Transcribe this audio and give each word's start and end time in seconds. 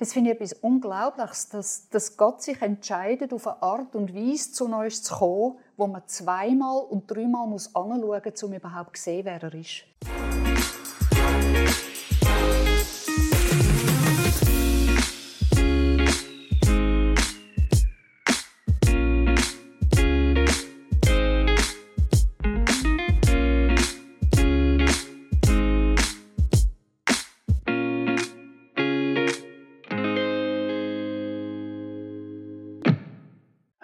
das 0.00 0.14
finde 0.14 0.30
ich 0.30 0.36
etwas 0.36 0.54
Unglaubliches, 0.54 1.50
dass, 1.50 1.88
dass 1.90 2.16
Gott 2.16 2.42
sich 2.42 2.62
entscheidet, 2.62 3.34
auf 3.34 3.46
eine 3.46 3.62
Art 3.62 3.94
und 3.94 4.14
Weise 4.14 4.50
zu 4.50 4.64
uns 4.64 5.02
zu 5.02 5.14
kommen, 5.14 5.58
wo 5.76 5.86
man 5.86 6.02
zweimal 6.06 6.84
und 6.88 7.10
dreimal 7.10 7.46
muss 7.46 7.74
anschauen 7.74 8.00
muss, 8.00 8.42
um 8.42 8.52
überhaupt 8.54 8.96
zu 8.96 9.02
sehen, 9.04 9.26
wer 9.26 9.42
er 9.42 9.54
ist. 9.54 9.84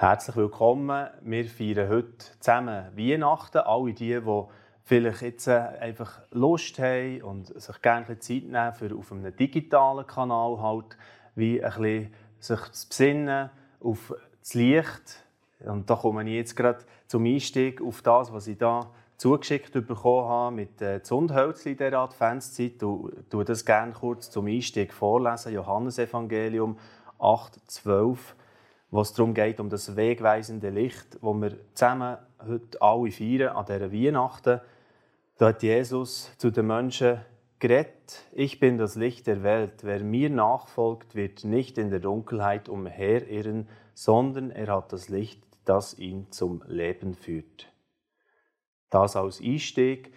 Herzlich 0.08 0.36
willkommen. 0.36 1.08
Wir 1.22 1.46
feiern 1.46 1.88
heute 1.88 2.12
zusammen 2.38 2.96
Weihnachten. 2.96 3.58
Alle 3.58 3.92
die, 3.92 4.20
die 4.20 4.42
vielleicht 4.84 5.22
jetzt 5.22 5.48
äh, 5.48 5.58
einfach 5.80 6.20
Lust 6.30 6.78
haben 6.78 7.22
und 7.22 7.60
sich 7.60 7.82
gerne 7.82 8.16
Zeit 8.20 8.44
nehmen 8.44 8.72
für 8.72 8.94
auf 8.96 9.10
einem 9.10 9.34
digitalen 9.34 10.06
Kanal 10.06 10.62
halt, 10.62 10.96
wie 11.34 11.60
ein 11.60 11.72
bisschen 11.72 12.14
sich 12.38 12.70
zu 12.70 12.88
besinnen 12.88 13.50
auf 13.80 14.14
das 14.38 14.54
Licht. 14.54 15.24
Und 15.64 15.90
da 15.90 15.96
komme 15.96 16.22
ich 16.22 16.36
jetzt 16.36 16.54
gerade 16.54 16.84
zum 17.08 17.24
Einstieg 17.24 17.82
auf 17.82 18.00
das, 18.02 18.32
was 18.32 18.46
ich 18.46 18.58
da 18.58 18.88
zugeschickt 19.16 19.72
bekommen 19.72 20.28
habe 20.28 20.54
mit 20.54 20.80
äh, 20.82 21.02
Zundhölzli 21.02 21.74
dieser 21.74 21.98
Adventszeit. 21.98 22.74
Ich 22.74 23.28
tue 23.28 23.44
das 23.44 23.64
gerne 23.64 23.90
kurz 23.90 24.30
zum 24.30 24.46
Einstieg 24.46 24.92
vorlesen. 24.92 25.52
Johannes 25.52 25.98
Evangelium 25.98 26.78
8, 27.18 27.58
12 27.68 28.36
was 28.90 29.12
darum 29.12 29.34
geht, 29.34 29.60
um 29.60 29.68
das 29.68 29.96
wegweisende 29.96 30.70
Licht, 30.70 31.18
wo 31.20 31.34
wir 31.34 31.56
zusammen 31.74 32.18
heute 32.46 32.80
alle 32.80 33.10
feiern 33.10 33.56
an 33.56 33.66
dieser 33.66 33.92
Weihnachten. 33.92 34.60
Da 35.38 35.48
hat 35.48 35.62
Jesus 35.62 36.32
zu 36.38 36.50
den 36.50 36.66
Menschen 36.66 37.20
geredet, 37.58 38.24
ich 38.32 38.60
bin 38.60 38.78
das 38.78 38.96
Licht 38.96 39.26
der 39.26 39.42
Welt. 39.42 39.82
Wer 39.82 40.00
mir 40.00 40.30
nachfolgt, 40.30 41.14
wird 41.14 41.44
nicht 41.44 41.78
in 41.78 41.90
der 41.90 42.00
Dunkelheit 42.00 42.68
umherirren, 42.68 43.68
sondern 43.94 44.50
er 44.50 44.68
hat 44.68 44.92
das 44.92 45.08
Licht, 45.08 45.42
das 45.64 45.98
ihn 45.98 46.30
zum 46.30 46.62
Leben 46.66 47.14
führt. 47.14 47.72
Das 48.90 49.16
als 49.16 49.40
Einstieg. 49.40 50.12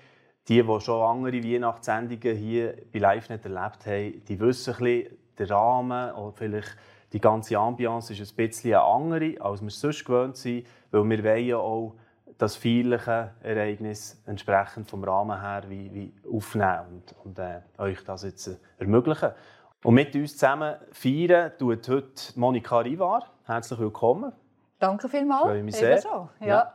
Die, 0.47 0.63
die 0.63 0.81
schon 0.81 1.03
andere 1.03 1.43
Weihnachtssendungen 1.43 2.35
hier 2.35 2.75
bei 2.91 2.97
Live 2.97 3.29
nicht 3.29 3.45
erlebt 3.45 3.85
haben, 3.85 4.25
die 4.25 4.39
wissen 4.39 4.73
ein 4.73 4.79
bisschen 4.79 5.17
den 5.37 5.47
Rahmen 5.47 6.11
oder 6.15 6.33
vielleicht 6.33 6.75
die 7.13 7.19
ganze 7.19 7.57
Ambiance 7.57 8.13
ist 8.13 8.31
ein 8.31 8.35
bisschen 8.35 8.73
eine 8.73 8.83
andere, 8.83 9.41
als 9.41 9.61
wir 9.61 9.69
sonst 9.69 10.05
gewöhnt 10.05 10.37
sind, 10.37 10.67
weil 10.91 11.09
wir 11.09 11.23
wollen 11.23 11.45
ja 11.45 11.57
auch 11.57 11.95
das 12.37 12.55
feierliche 12.55 13.31
Ereignis 13.41 14.21
entsprechend 14.25 14.89
vom 14.89 15.03
Rahmen 15.03 15.41
her 15.41 15.63
wie, 15.67 15.93
wie 15.93 16.13
aufnehmen 16.31 17.03
und, 17.03 17.15
und 17.25 17.39
äh, 17.39 17.61
euch 17.77 18.03
das 18.05 18.23
jetzt 18.23 18.47
äh, 18.47 18.55
ermöglichen. 18.77 19.31
Und 19.83 19.93
mit 19.93 20.15
uns 20.15 20.33
zusammen 20.33 20.75
feiern 20.91 21.51
tut 21.57 21.87
heute 21.87 22.21
Monika 22.35 22.79
Rivar. 22.79 23.25
Herzlich 23.45 23.79
willkommen. 23.79 24.31
Danke 24.77 25.09
vielmals. 25.09 25.43
Freue 25.43 25.63
mich 25.63 25.75
sehr. 25.75 26.01
Ja. 26.01 26.29
ja. 26.39 26.73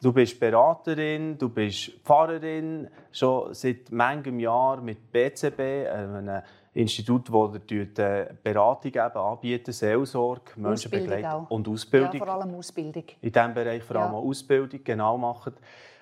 Du 0.00 0.12
bist 0.12 0.38
Beraterin, 0.38 1.36
du 1.36 1.48
bist 1.48 1.90
Pfarrerin, 2.04 2.88
schon 3.10 3.52
seit 3.52 3.90
manchem 3.90 4.38
Jahr 4.38 4.80
mit 4.80 5.10
BCB, 5.10 5.88
einem 5.90 6.42
Institut, 6.78 7.32
wo 7.32 7.52
ihr 7.70 7.98
äh, 7.98 8.26
Beratung 8.40 8.92
eben 8.92 9.16
anbietet, 9.16 9.74
Seelsorge, 9.74 10.52
Menschenbegleitung 10.56 11.46
und 11.48 11.66
Ausbildung. 11.66 12.12
Ja, 12.12 12.24
vor 12.24 12.28
allem 12.28 12.54
Ausbildung. 12.54 13.04
In 13.20 13.32
diesem 13.32 13.54
Bereich 13.54 13.82
vor 13.82 13.96
allem 13.96 14.12
ja. 14.12 14.18
Ausbildung 14.18 14.80
genau 14.84 15.18
machen. 15.18 15.54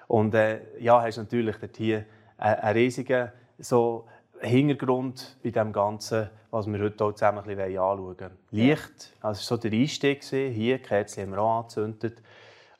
Und 0.07 0.35
äh, 0.35 0.61
ja, 0.79 1.01
hast 1.01 1.17
natürlich 1.17 1.57
dort 1.57 1.77
hier 1.79 2.05
einen 2.36 2.77
riesigen 2.77 3.33
so 3.59 4.05
Hintergrund 4.41 5.39
bei 5.42 5.51
dem 5.51 5.73
Ganzen, 5.73 6.29
was 6.51 6.67
wir 6.67 6.79
heute 6.79 7.05
auch 7.05 7.13
zusammen 7.13 7.39
ein 7.39 7.57
bisschen 7.57 7.79
anschauen 7.79 8.19
wollen. 8.19 8.31
Licht, 8.51 9.15
also 9.23 9.41
so 9.42 9.57
der 9.57 9.73
Einstieg 9.73 10.23
hier, 10.25 10.51
die 10.51 10.79
Kerzen 10.79 11.23
haben 11.23 11.31
wir 11.31 11.39
auch 11.41 11.61
angezündet. 11.61 12.23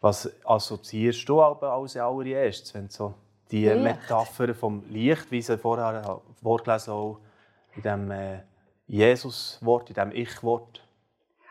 Was 0.03 0.31
assoziierst 0.45 1.27
du 1.27 1.41
aber 1.41 1.73
als 1.73 1.97
allererstes, 1.97 2.75
wenn 2.75 2.91
so 2.91 3.15
die. 3.51 3.67
Metapher 3.75 4.55
vom 4.55 4.83
Licht, 4.91 5.31
wie 5.31 5.41
sie 5.41 5.57
vorher 5.57 6.21
vorgelesen 6.43 6.93
habe, 6.93 7.17
in 7.77 7.83
diesem 7.83 8.11
äh, 8.11 8.41
Jesus-Wort, 8.87 9.91
in 9.91 9.95
diesem 9.95 10.13
Ich-Wort? 10.13 10.83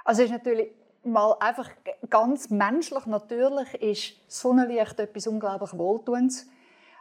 Also 0.04 0.24
ist 0.24 0.32
natürlich 0.32 0.70
mal 1.04 1.34
einfach 1.40 1.70
ganz 2.10 2.50
menschlich, 2.50 3.06
natürlich 3.06 3.74
ist 3.76 4.14
Sonnenlicht 4.28 5.00
etwas 5.00 5.28
unglaublich 5.28 5.74
Wohltuendes. 5.78 6.48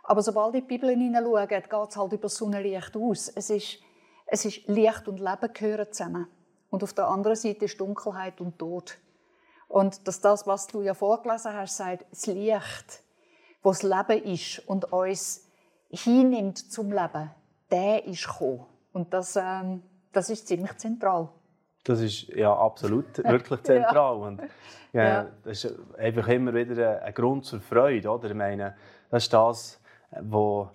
Aber 0.03 0.23
sobald 0.23 0.55
die 0.55 0.61
Bibel 0.61 0.91
hineinschauen, 0.91 1.49
geht 1.49 1.67
es 1.73 1.97
halt 1.97 2.13
über 2.13 2.29
Sonnenlicht 2.29 2.97
aus. 2.97 3.29
Es 3.29 3.49
ist, 3.49 3.79
es 4.27 4.45
ist 4.45 4.69
Licht 4.69 5.09
und 5.09 5.19
Leben 5.19 5.53
gehören 5.53 5.91
zusammen. 5.91 6.27
Und 6.71 6.83
auf 6.83 6.93
der 6.93 7.09
anderen 7.09 7.37
Seite 7.37 7.65
ist 7.65 7.81
Dunkelheit 7.81 8.41
und 8.41 8.59
Tod. 8.59 8.99
Und 9.69 10.07
dass 10.07 10.21
das, 10.21 10.47
was 10.47 10.67
du 10.67 10.83
ja 10.83 10.93
vorgelesen 10.93 11.55
hast, 11.55 11.77
sagt, 11.77 12.05
das 12.11 12.27
Licht, 12.27 13.03
das 13.63 13.83
Leben 13.83 14.23
ist 14.25 14.59
und 14.69 14.93
uns 14.93 15.49
hinnimmt 15.91 16.59
zum 16.59 16.93
Leben, 16.93 17.31
der 17.71 18.05
ist 18.05 18.27
gekommen. 18.27 18.67
Und 18.95 19.13
das, 19.13 19.37
ähm, 19.37 19.83
das 20.13 20.31
ist 20.31 20.47
ziemlich 20.47 20.75
zentral. 20.77 21.29
Das 21.83 22.01
ist 22.01 22.29
ja 22.29 22.57
absolut 22.57 23.19
wirklich 23.25 23.63
zentral. 23.63 24.19
ja. 24.19 24.27
Und, 24.27 24.41
ja, 24.93 25.05
ja. 25.05 25.27
Das 25.43 25.65
ist 25.65 25.75
einfach 25.99 26.29
immer 26.29 26.55
wieder 26.55 27.03
ein 27.03 27.13
Grund 27.13 27.45
zur 27.45 27.61
Freude. 27.61 28.09
Oder? 28.09 28.31
Ich 28.31 28.37
meine, 28.37 28.75
das 29.11 29.25
ist 29.25 29.33
das, 29.33 29.81
wo 30.23 30.71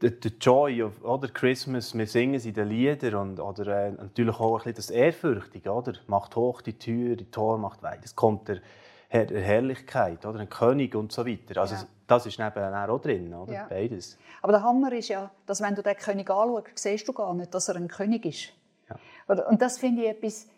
der 0.00 0.12
Joy 0.40 0.82
of 0.84 1.02
oder 1.04 1.28
Christmas, 1.28 1.96
wir 1.96 2.06
singen 2.06 2.38
sie 2.38 2.50
in 2.50 2.54
den 2.54 2.68
Liedern 2.68 3.14
und 3.14 3.40
oder 3.40 3.86
äh, 3.86 3.90
natürlich 3.92 4.38
auch 4.38 4.52
ein 4.52 4.58
bisschen 4.58 4.74
das 4.76 4.90
Ehrfürchtige, 4.90 5.70
oder? 5.70 5.94
Macht 6.06 6.36
hoch 6.36 6.62
die 6.62 6.78
Tür, 6.78 7.16
die 7.16 7.30
Tor 7.30 7.58
macht 7.58 7.82
weit. 7.82 8.04
Es 8.04 8.14
kommt 8.14 8.48
der 8.48 8.60
Herr 9.08 9.26
der 9.26 9.42
Herrlichkeit, 9.42 10.24
oder? 10.26 10.40
Ein 10.40 10.48
König 10.48 10.94
und 10.94 11.12
so 11.12 11.26
weiter. 11.26 11.60
Also 11.60 11.74
ja. 11.74 11.86
Das 12.06 12.26
ist 12.26 12.38
nebenan 12.38 12.90
auch 12.90 13.00
drin, 13.00 13.32
oder? 13.34 13.52
Ja. 13.52 13.66
Beides. 13.66 14.18
Aber 14.42 14.52
der 14.52 14.62
Hammer 14.62 14.92
ist 14.92 15.08
ja, 15.08 15.30
dass 15.46 15.60
wenn 15.60 15.74
du 15.74 15.82
den 15.82 15.96
König 15.96 16.30
anschaust, 16.30 16.78
siehst 16.78 17.08
du 17.08 17.12
gar 17.12 17.32
nicht, 17.34 17.54
dass 17.54 17.68
er 17.68 17.76
ein 17.76 17.88
König 17.88 18.24
ist. 18.26 18.52
Ja. 18.88 19.44
Und 19.46 19.62
das 19.62 19.78
finde 19.78 20.02
ich 20.02 20.08
etwas, 20.08 20.48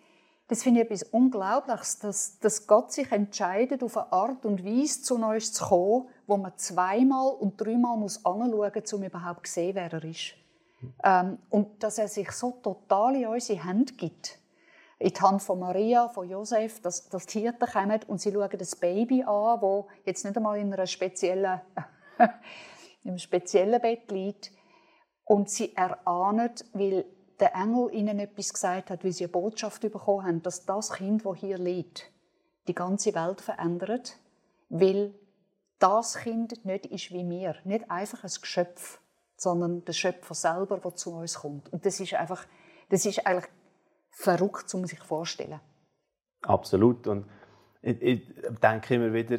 das 0.48 0.62
finde 0.62 0.80
ich 0.80 0.86
etwas 0.86 1.04
Unglaubliches, 1.04 1.98
dass, 2.00 2.38
dass 2.40 2.66
Gott 2.66 2.92
sich 2.92 3.10
entscheidet, 3.12 3.82
auf 3.82 3.96
eine 3.96 4.12
Art 4.12 4.44
und 4.44 4.64
Weise 4.64 5.02
zu 5.02 5.16
uns 5.16 5.52
zu 5.52 5.64
kommen, 5.64 6.08
wo 6.26 6.36
man 6.36 6.52
zweimal 6.56 7.32
und 7.34 7.60
dreimal 7.60 7.96
muss 7.96 8.24
anschauen 8.24 8.50
muss, 8.50 8.92
um 8.92 9.02
überhaupt 9.02 9.46
zu 9.46 9.54
sehen, 9.54 9.74
wer 9.74 9.92
er 9.92 10.04
ist. 10.04 10.34
Ähm, 11.02 11.38
und 11.50 11.82
dass 11.82 11.98
er 11.98 12.08
sich 12.08 12.30
so 12.32 12.58
total 12.62 13.16
in 13.16 13.26
unsere 13.26 13.64
Hände 13.64 13.92
gibt 13.94 14.38
in 14.98 15.12
die 15.12 15.20
Hand 15.20 15.42
von 15.42 15.58
Maria, 15.58 16.08
von 16.08 16.28
Josef, 16.28 16.80
dass, 16.80 17.08
dass 17.08 17.26
die 17.26 17.40
Hirten 17.40 17.68
kommen 17.68 18.00
und 18.06 18.20
sie 18.20 18.32
schauen 18.32 18.58
das 18.58 18.76
Baby 18.76 19.22
an, 19.22 19.60
wo 19.60 19.88
jetzt 20.04 20.24
nicht 20.24 20.36
einmal 20.36 20.58
in, 20.58 20.72
einer 20.72 20.86
speziellen, 20.86 21.60
in 23.04 23.10
einem 23.10 23.18
speziellen 23.18 23.80
Bett 23.80 24.10
liegt. 24.10 24.52
Und 25.24 25.50
sie 25.50 25.76
erahnen, 25.76 26.52
weil 26.72 27.04
der 27.40 27.54
Engel 27.54 27.92
ihnen 27.92 28.18
etwas 28.18 28.52
gesagt 28.52 28.90
hat, 28.90 29.04
wie 29.04 29.12
sie 29.12 29.24
eine 29.24 29.32
Botschaft 29.32 29.82
bekommen 29.82 30.24
haben, 30.24 30.42
dass 30.42 30.64
das 30.64 30.92
Kind, 30.92 31.26
das 31.26 31.36
hier 31.38 31.58
liegt, 31.58 32.10
die 32.68 32.74
ganze 32.74 33.14
Welt 33.14 33.40
verändert, 33.40 34.16
weil 34.68 35.14
das 35.78 36.16
Kind 36.16 36.64
nicht 36.64 36.86
ist 36.86 37.12
wie 37.12 37.28
wir, 37.28 37.56
nicht 37.64 37.90
einfach 37.90 38.24
ein 38.24 38.30
Geschöpf, 38.40 39.00
sondern 39.36 39.84
der 39.84 39.92
Schöpfer 39.92 40.34
selber, 40.34 40.78
der 40.78 40.94
zu 40.94 41.14
uns 41.16 41.40
kommt. 41.40 41.70
Und 41.72 41.84
das 41.84 42.00
ist 42.00 42.14
einfach, 42.14 42.46
das 42.88 43.04
ist 43.04 43.26
eigentlich 43.26 43.50
verrückt, 44.16 44.74
um 44.74 44.86
sich 44.86 44.98
vorzustellen. 45.00 45.60
Absolut. 46.42 47.06
Und 47.06 47.26
ich, 47.82 48.00
ich 48.02 48.22
denke 48.62 48.94
immer 48.94 49.12
wieder, 49.12 49.38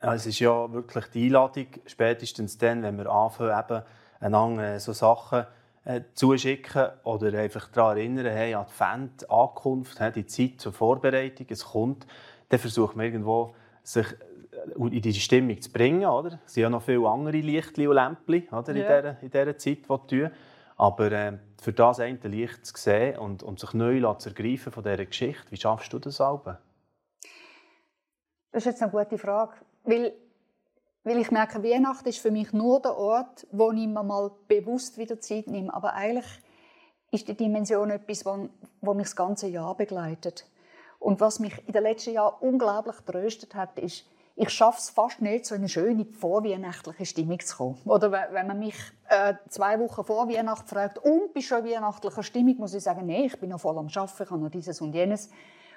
es 0.00 0.26
ist 0.26 0.40
ja 0.40 0.72
wirklich 0.72 1.06
die 1.06 1.26
Einladung, 1.26 1.66
spätestens 1.86 2.58
dann, 2.58 2.82
wenn 2.82 2.96
wir 2.96 3.10
anfangen, 3.10 3.58
eben 3.58 3.82
einander 4.20 4.80
so 4.80 4.92
Sachen 4.92 5.44
äh, 5.84 6.00
zuschicken 6.14 6.88
oder 7.04 7.38
einfach 7.38 7.68
daran 7.68 7.98
erinnern, 7.98 8.26
hey, 8.26 8.54
Advent, 8.54 9.30
Ankunft, 9.30 9.98
die 10.14 10.26
Zeit 10.26 10.60
zur 10.60 10.72
Vorbereitung, 10.72 11.46
es 11.50 11.64
kommt, 11.64 12.06
dann 12.48 12.58
versuchen 12.58 12.98
wir 12.98 13.06
irgendwo, 13.06 13.54
sich 13.82 14.06
äh, 14.06 14.78
in 14.78 15.02
diese 15.02 15.20
Stimmung 15.20 15.60
zu 15.60 15.70
bringen. 15.70 16.06
Oder? 16.06 16.38
Es 16.46 16.54
sind 16.54 16.62
ja 16.62 16.70
noch 16.70 16.82
viele 16.82 17.06
andere 17.08 17.38
Lichtli 17.38 17.86
und 17.86 17.96
Lämpchen 17.96 18.48
oder, 18.48 18.70
in, 18.70 18.78
ja. 18.78 19.00
dieser, 19.00 19.22
in 19.22 19.30
dieser 19.30 19.58
Zeit, 19.58 19.78
die 19.78 20.06
tun. 20.08 20.30
Aber 20.76 21.10
äh, 21.10 21.38
für 21.60 21.72
das 21.72 22.00
eine 22.00 22.18
Licht 22.24 22.66
zu 22.66 22.74
sehen 22.76 23.18
und, 23.18 23.42
und 23.42 23.58
sich 23.58 23.72
neu 23.72 24.00
zu 24.14 24.28
ergreifen 24.28 24.72
von 24.72 24.84
dieser 24.84 25.06
Geschichte, 25.06 25.50
wie 25.50 25.56
schaffst 25.56 25.92
du 25.92 25.98
das 25.98 26.16
selber? 26.16 26.60
Das 28.52 28.64
ist 28.64 28.66
jetzt 28.66 28.82
eine 28.82 28.92
gute 28.92 29.18
Frage. 29.18 29.54
Weil, 29.84 30.12
weil 31.04 31.18
ich 31.18 31.30
merke, 31.30 31.62
Weihnachten 31.62 32.08
ist 32.08 32.18
für 32.18 32.30
mich 32.30 32.52
nur 32.52 32.80
der 32.80 32.96
Ort, 32.96 33.46
wo 33.52 33.72
ich 33.72 33.86
mir 33.86 34.02
mal 34.02 34.30
bewusst 34.48 34.98
wieder 34.98 35.20
Zeit 35.20 35.46
nehme. 35.46 35.72
Aber 35.72 35.94
eigentlich 35.94 36.26
ist 37.10 37.28
die 37.28 37.34
Dimension 37.34 37.90
etwas, 37.90 38.24
wo, 38.24 38.94
mich 38.94 39.06
das 39.06 39.16
ganze 39.16 39.48
Jahr 39.48 39.74
begleitet. 39.76 40.46
Und 40.98 41.20
was 41.20 41.38
mich 41.38 41.56
in 41.66 41.72
den 41.72 41.82
letzten 41.82 42.12
Jahren 42.12 42.36
unglaublich 42.40 42.96
tröstet 43.06 43.54
hat, 43.54 43.78
ist, 43.78 44.04
ich 44.38 44.50
schaffe 44.50 44.78
es 44.78 44.90
fast 44.90 45.22
nicht, 45.22 45.46
so 45.46 45.54
eine 45.54 45.68
schöne 45.68 46.04
vorweihnachtliche 46.04 47.06
Stimmung 47.06 47.40
zu 47.40 47.56
kommen. 47.56 47.80
Oder 47.86 48.12
wenn 48.12 48.46
man 48.46 48.58
mich 48.58 48.76
äh, 49.08 49.34
zwei 49.48 49.80
Wochen 49.80 50.04
vor 50.04 50.28
Weihnachten 50.28 50.68
fragt, 50.68 50.98
und 50.98 51.32
bist 51.32 51.50
du 51.50 51.56
in 51.56 51.64
weihnachtlicher 51.64 52.22
Stimmung, 52.22 52.58
muss 52.58 52.74
ich 52.74 52.82
sagen, 52.82 53.06
nein, 53.06 53.24
ich 53.24 53.40
bin 53.40 53.48
noch 53.48 53.60
voll 53.60 53.78
am 53.78 53.86
Arbeiten, 53.86 54.22
ich 54.22 54.30
habe 54.30 54.42
noch 54.42 54.50
dieses 54.50 54.82
und 54.82 54.94
jenes. 54.94 55.30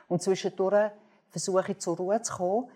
Und 0.10 0.22
zwischendurch 0.22 0.92
versuche 1.30 1.72
ich 1.72 1.80
zur 1.80 1.96
Ruhe 1.96 2.22
zu 2.22 2.36
kommen. 2.36 2.70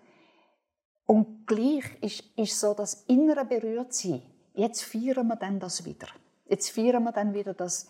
Und 1.05 1.45
gleich 1.45 1.83
ist, 1.99 2.23
ist 2.37 2.57
so 2.57 2.73
das 2.73 3.03
innere 3.07 3.43
Berührtsein. 3.43 4.21
Jetzt 4.53 4.83
feiern 4.83 5.27
wir 5.27 5.35
dann 5.35 5.59
das 5.59 5.83
wieder. 5.83 6.07
Jetzt 6.47 6.69
feiern 6.69 7.03
wir 7.03 7.11
dann 7.11 7.33
wieder, 7.33 7.53
dass 7.53 7.89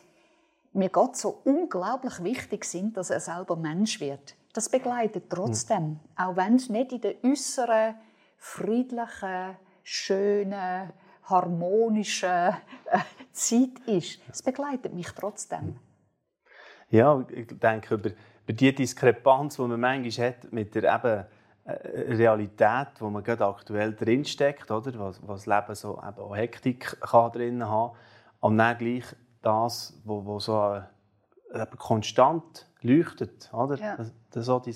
mir 0.72 0.90
Gott 0.90 1.16
so 1.16 1.42
unglaublich 1.44 2.24
wichtig 2.24 2.66
sind, 2.66 2.98
dass 2.98 3.12
er 3.12 3.19
selber 3.19 3.56
Mensch 3.56 4.00
wird. 4.00 4.36
Das 4.53 4.69
begleitet 4.69 5.25
trotzdem, 5.29 5.83
mhm. 5.83 6.00
auch 6.15 6.35
wenn 6.35 6.55
es 6.55 6.69
nicht 6.69 6.91
in 6.91 7.01
der 7.01 7.15
äußeren, 7.23 7.95
friedlichen, 8.38 9.57
schönen, 9.81 10.94
harmonischen 11.23 12.29
äh, 12.29 13.00
Zeit 13.31 13.79
ist. 13.88 14.19
Es 14.29 14.44
begleitet 14.44 14.94
mich 14.94 15.09
trotzdem. 15.11 15.75
Ja, 16.89 17.25
ich 17.29 17.47
denke 17.47 17.95
über, 17.95 18.09
über 18.09 18.53
die 18.53 18.75
Diskrepanz, 18.75 19.55
die 19.55 19.61
man 19.63 19.79
manchmal 19.79 20.27
hat 20.27 20.51
mit 20.51 20.75
der 20.75 20.95
eben 20.95 21.25
äh, 21.65 22.13
Realität, 22.13 22.89
wo 22.99 23.09
man 23.09 23.23
gerade 23.23 23.47
aktuell 23.47 23.95
drinsteckt, 23.95 24.69
oder? 24.69 24.99
Was, 24.99 25.27
was 25.27 25.45
das 25.45 25.47
Leben 25.47 25.75
so 25.75 25.97
eben 25.97 26.19
auch 26.19 26.35
Hektik 26.35 26.99
kann 27.01 27.31
drin 27.31 27.67
haben, 27.67 27.95
und 28.41 28.57
dann 28.57 28.77
gleich 28.77 29.06
das, 29.41 29.99
wo, 30.03 30.25
wo 30.25 30.39
so 30.39 30.73
äh, 30.73 30.81
konstant 31.77 32.67
leuchtet, 32.81 33.51
oder? 33.53 33.77
Ja. 33.77 33.97
Das, 33.97 34.11
das 34.31 34.45
so 34.45 34.59
die, 34.59 34.75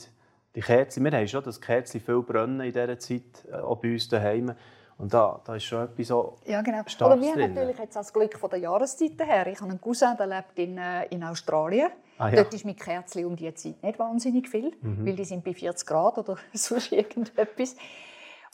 die 0.55 0.61
Kerzen. 0.61 1.03
Wir 1.03 1.11
haben 1.11 1.27
schon 1.27 1.43
das 1.43 1.59
Kerzen 1.61 1.99
viel 1.99 2.21
brennen 2.21 2.61
in 2.61 2.73
dieser 2.73 2.99
Zeit, 2.99 3.45
äh, 3.51 3.55
auch 3.55 3.77
bei 3.77 3.93
uns 3.93 4.07
daheim. 4.07 4.53
Und 4.97 5.13
da, 5.13 5.41
da 5.45 5.55
ist 5.55 5.63
schon 5.63 5.83
etwas 5.83 6.07
so 6.07 6.37
Ja, 6.45 6.61
genau. 6.61 6.79
Oder 6.79 7.21
wir 7.21 7.31
haben 7.31 7.53
natürlich 7.53 7.77
jetzt 7.77 7.95
das 7.95 8.11
Glück 8.11 8.35
von 8.37 8.49
der 8.49 8.59
Jahreszeiten 8.59 9.25
her. 9.25 9.45
Ich 9.47 9.59
habe 9.61 9.69
einen 9.69 9.79
Cousin, 9.79 10.15
der 10.17 10.25
lebt 10.25 10.57
in, 10.57 10.77
äh, 10.77 11.05
in 11.05 11.23
Australien. 11.23 11.89
Ah, 12.17 12.29
ja. 12.29 12.37
Dort 12.37 12.53
ist 12.55 12.65
mit 12.65 12.79
Kerzen 12.79 13.25
um 13.25 13.35
diese 13.35 13.53
Zeit 13.53 13.83
nicht 13.83 13.99
wahnsinnig 13.99 14.49
viel, 14.49 14.71
mhm. 14.81 15.05
weil 15.05 15.15
die 15.15 15.25
sind 15.25 15.43
bei 15.43 15.53
40 15.53 15.87
Grad 15.87 16.17
oder 16.17 16.37
sonst 16.53 16.91
irgendetwas. 16.91 17.75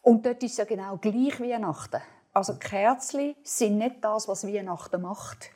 Und 0.02 0.26
dort 0.26 0.44
ist 0.44 0.52
es 0.52 0.58
ja 0.58 0.66
genau 0.66 0.98
gleich 0.98 1.40
Weihnachten. 1.40 2.02
Also 2.34 2.56
Kerzen 2.56 3.36
sind 3.44 3.78
nicht 3.78 4.04
das, 4.04 4.28
was 4.28 4.46
Weihnachten 4.46 5.02
macht, 5.02 5.52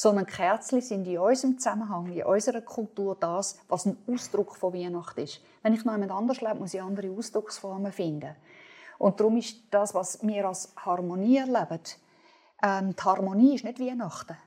sondern 0.00 0.24
Kerzen 0.24 0.80
sind 0.80 1.06
in 1.06 1.18
unserem 1.18 1.58
Zusammenhang, 1.58 2.06
in 2.06 2.22
unserer 2.22 2.62
Kultur 2.62 3.18
das, 3.20 3.58
was 3.68 3.84
ein 3.84 3.98
Ausdruck 4.06 4.56
von 4.56 4.72
Weihnachten 4.72 5.20
ist. 5.20 5.42
Wenn 5.62 5.74
ich 5.74 5.84
noch 5.84 5.92
jemand 5.92 6.10
anders 6.10 6.40
lebe, 6.40 6.54
muss 6.54 6.72
ich 6.72 6.80
andere 6.80 7.10
Ausdrucksformen 7.10 7.92
finden. 7.92 8.34
Und 8.96 9.20
darum 9.20 9.36
ist 9.36 9.58
das, 9.70 9.92
was 9.92 10.26
wir 10.26 10.48
als 10.48 10.72
Harmonie 10.74 11.36
erleben, 11.36 11.80
ähm, 12.62 12.96
die 12.96 13.02
Harmonie 13.02 13.56
ist 13.56 13.64
nicht 13.64 13.78
Weihnachten, 13.78 14.38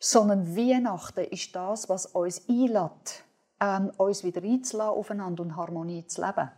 sondern 0.00 0.56
Weihnachten 0.56 1.26
ist 1.26 1.54
das, 1.54 1.88
was 1.88 2.06
uns 2.06 2.48
einlädt, 2.48 3.22
ähm, 3.60 3.92
uns 3.98 4.24
wieder 4.24 4.42
einzulassen 4.42 4.98
aufeinander 4.98 5.44
und 5.44 5.54
Harmonie 5.54 6.04
zu 6.08 6.26
leben. 6.26 6.50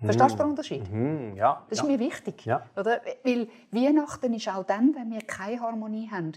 Verstehst 0.00 0.32
du 0.32 0.36
den 0.36 0.50
Unterschied? 0.50 0.92
Mhm, 0.92 1.36
ja, 1.36 1.64
das 1.70 1.78
ist 1.78 1.84
ja. 1.84 1.90
mir 1.90 1.98
wichtig. 1.98 2.44
Ja. 2.44 2.62
Oder? 2.76 3.00
Weil 3.24 3.48
Weihnachten 3.70 4.34
ist 4.34 4.48
auch 4.48 4.64
dann, 4.64 4.94
wenn 4.94 5.10
wir 5.10 5.22
keine 5.22 5.60
Harmonie 5.60 6.10
haben. 6.10 6.32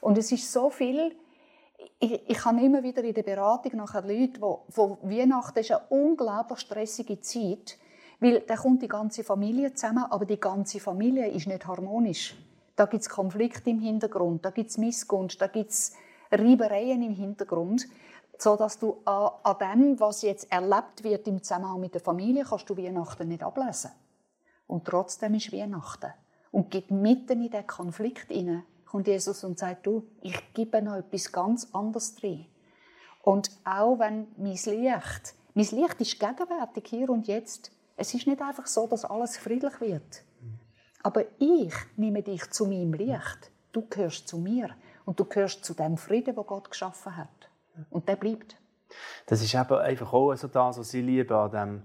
Und 0.00 0.16
es 0.16 0.32
ist 0.32 0.50
so 0.50 0.70
viel, 0.70 1.14
ich, 1.98 2.20
ich 2.26 2.44
habe 2.44 2.60
immer 2.60 2.82
wieder 2.82 3.04
in 3.04 3.12
der 3.12 3.22
Beratung 3.22 3.76
nachher 3.76 4.02
Leute, 4.02 4.40
wo, 4.40 4.64
wo 4.68 4.98
Weihnachten 5.02 5.58
ist 5.58 5.72
eine 5.72 5.82
unglaublich 5.90 6.60
stressige 6.60 7.20
Zeit, 7.20 7.78
weil 8.18 8.40
da 8.40 8.56
kommt 8.56 8.82
die 8.82 8.88
ganze 8.88 9.24
Familie 9.24 9.74
zusammen, 9.74 10.04
aber 10.08 10.24
die 10.24 10.40
ganze 10.40 10.80
Familie 10.80 11.28
ist 11.28 11.46
nicht 11.46 11.66
harmonisch. 11.66 12.34
Da 12.76 12.86
gibt 12.86 13.02
es 13.02 13.10
Konflikte 13.10 13.70
im 13.70 13.80
Hintergrund, 13.80 14.44
da 14.44 14.50
gibt 14.50 14.70
es 14.70 14.78
Missgunst, 14.78 15.40
da 15.40 15.48
gibt 15.48 15.70
es 15.70 15.92
Reibereien 16.30 17.02
im 17.02 17.12
Hintergrund, 17.12 17.86
so 18.42 18.56
dass 18.56 18.78
du 18.78 19.00
an, 19.04 19.30
an 19.44 19.58
dem, 19.58 20.00
was 20.00 20.22
jetzt 20.22 20.50
erlebt 20.50 21.04
wird 21.04 21.28
im 21.28 21.42
Zusammenhang 21.42 21.80
mit 21.80 21.94
der 21.94 22.00
Familie, 22.00 22.44
kannst 22.44 22.68
du 22.68 22.76
Weihnachten 22.76 23.28
nicht 23.28 23.42
ablesen. 23.42 23.92
Und 24.66 24.84
trotzdem 24.84 25.34
ist 25.34 25.52
Weihnachten. 25.52 26.12
Und 26.50 26.70
geht 26.70 26.90
mitten 26.90 27.42
in 27.42 27.50
den 27.50 27.66
Konflikt 27.66 28.32
hinein, 28.32 28.64
kommt 28.84 29.06
Jesus 29.06 29.44
und 29.44 29.58
sagt, 29.58 29.86
du, 29.86 30.08
ich 30.20 30.52
gebe 30.54 30.82
noch 30.82 30.96
etwas 30.96 31.30
ganz 31.30 31.68
anderes 31.72 32.16
drin. 32.16 32.46
Und 33.22 33.50
auch 33.64 33.98
wenn 34.00 34.26
mein 34.36 34.52
Licht, 34.52 35.34
mein 35.54 35.66
Licht 35.66 36.00
ist 36.00 36.18
gegenwärtig 36.18 36.84
hier 36.88 37.08
und 37.10 37.28
jetzt, 37.28 37.70
es 37.96 38.12
ist 38.12 38.26
nicht 38.26 38.42
einfach 38.42 38.66
so, 38.66 38.86
dass 38.88 39.04
alles 39.04 39.36
friedlich 39.36 39.80
wird. 39.80 40.24
Aber 41.04 41.24
ich 41.38 41.74
nehme 41.96 42.22
dich 42.22 42.50
zu 42.50 42.66
meinem 42.66 42.92
Licht. 42.94 43.50
Du 43.70 43.86
gehörst 43.88 44.28
zu 44.28 44.38
mir. 44.38 44.70
Und 45.04 45.20
du 45.20 45.24
gehörst 45.24 45.64
zu 45.64 45.74
dem 45.74 45.96
Frieden, 45.96 46.34
den 46.34 46.46
Gott 46.46 46.70
geschaffen 46.70 47.16
hat. 47.16 47.51
Und 47.90 48.08
der 48.08 48.16
bleibt. 48.16 48.56
Das 49.26 49.42
ist 49.42 49.54
eben 49.54 49.78
einfach 49.78 50.12
auch 50.12 50.34
so 50.34 50.48
das, 50.48 50.78
was 50.78 50.94
ich 50.94 51.04
liebe 51.04 51.34
an 51.34 51.50
dem, 51.50 51.82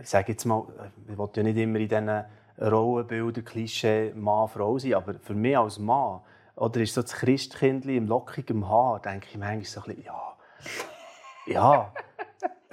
ich 0.00 0.08
sage 0.08 0.32
jetzt 0.32 0.44
mal, 0.44 0.66
ich 1.08 1.16
will 1.16 1.28
ja 1.34 1.42
nicht 1.42 1.56
immer 1.56 1.78
in 1.78 1.88
diesen 1.88 2.24
Rollenbildern, 2.60 3.44
Klischee 3.44 4.12
Mann-Frau 4.14 4.78
sein, 4.78 4.94
aber 4.94 5.14
für 5.14 5.34
mich 5.34 5.56
als 5.56 5.78
Mann, 5.78 6.20
oder 6.56 6.80
ist 6.80 6.94
so 6.94 7.02
das 7.02 7.12
Christkindli 7.12 7.96
im 7.96 8.06
lockigen 8.06 8.68
Haar, 8.68 9.00
denke 9.00 9.28
ich 9.30 9.38
manchmal 9.38 9.64
so 9.64 9.80
ein 9.80 9.96
bisschen, 9.96 10.04
ja, 10.04 10.36
ja, 11.46 11.92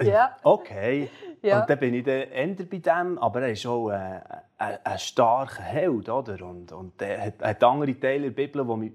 ja. 0.02 0.36
okay, 0.42 1.10
ja. 1.42 1.60
Und 1.60 1.70
dann 1.70 1.78
bin 1.78 1.92
ich 1.92 2.04
dann 2.04 2.22
eher 2.22 2.54
bei 2.54 2.78
dem, 2.78 3.18
aber 3.18 3.42
er 3.42 3.50
ist 3.50 3.66
auch 3.66 3.90
ein, 3.90 4.22
ein, 4.56 4.78
ein 4.82 4.98
starker 4.98 5.62
Held, 5.62 6.08
oder? 6.08 6.42
Und, 6.46 6.72
und 6.72 7.02
er 7.02 7.26
hat, 7.26 7.42
hat 7.42 7.62
andere 7.62 7.98
Teile 8.00 8.30
der 8.30 8.46
Bibel, 8.46 8.64
die 8.64 8.76
mich 8.76 8.92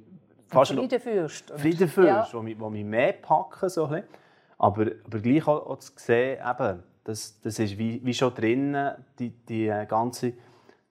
fast 0.50 0.74
Friedenfürst. 0.74 1.51
Friedenfürst, 1.56 2.34
ja. 2.34 2.42
die, 2.42 2.56
mich, 2.56 2.86
mehr 2.86 3.13
packen. 3.13 3.69
So 3.69 3.86
aber, 3.86 4.01
aber 4.57 5.19
gleich 5.19 5.48
auch, 5.48 5.68
auch 5.68 5.80
zu 5.80 5.92
sehen, 5.96 6.40
eben, 6.46 6.84
das, 7.04 7.40
das 7.42 7.60
ist 7.60 7.78
wie, 7.78 8.01
wie 8.04 8.13
schon 8.13 8.34
drinnen, 8.34 8.94
die, 9.18 9.30
die 9.30 9.68
ganze 9.88 10.34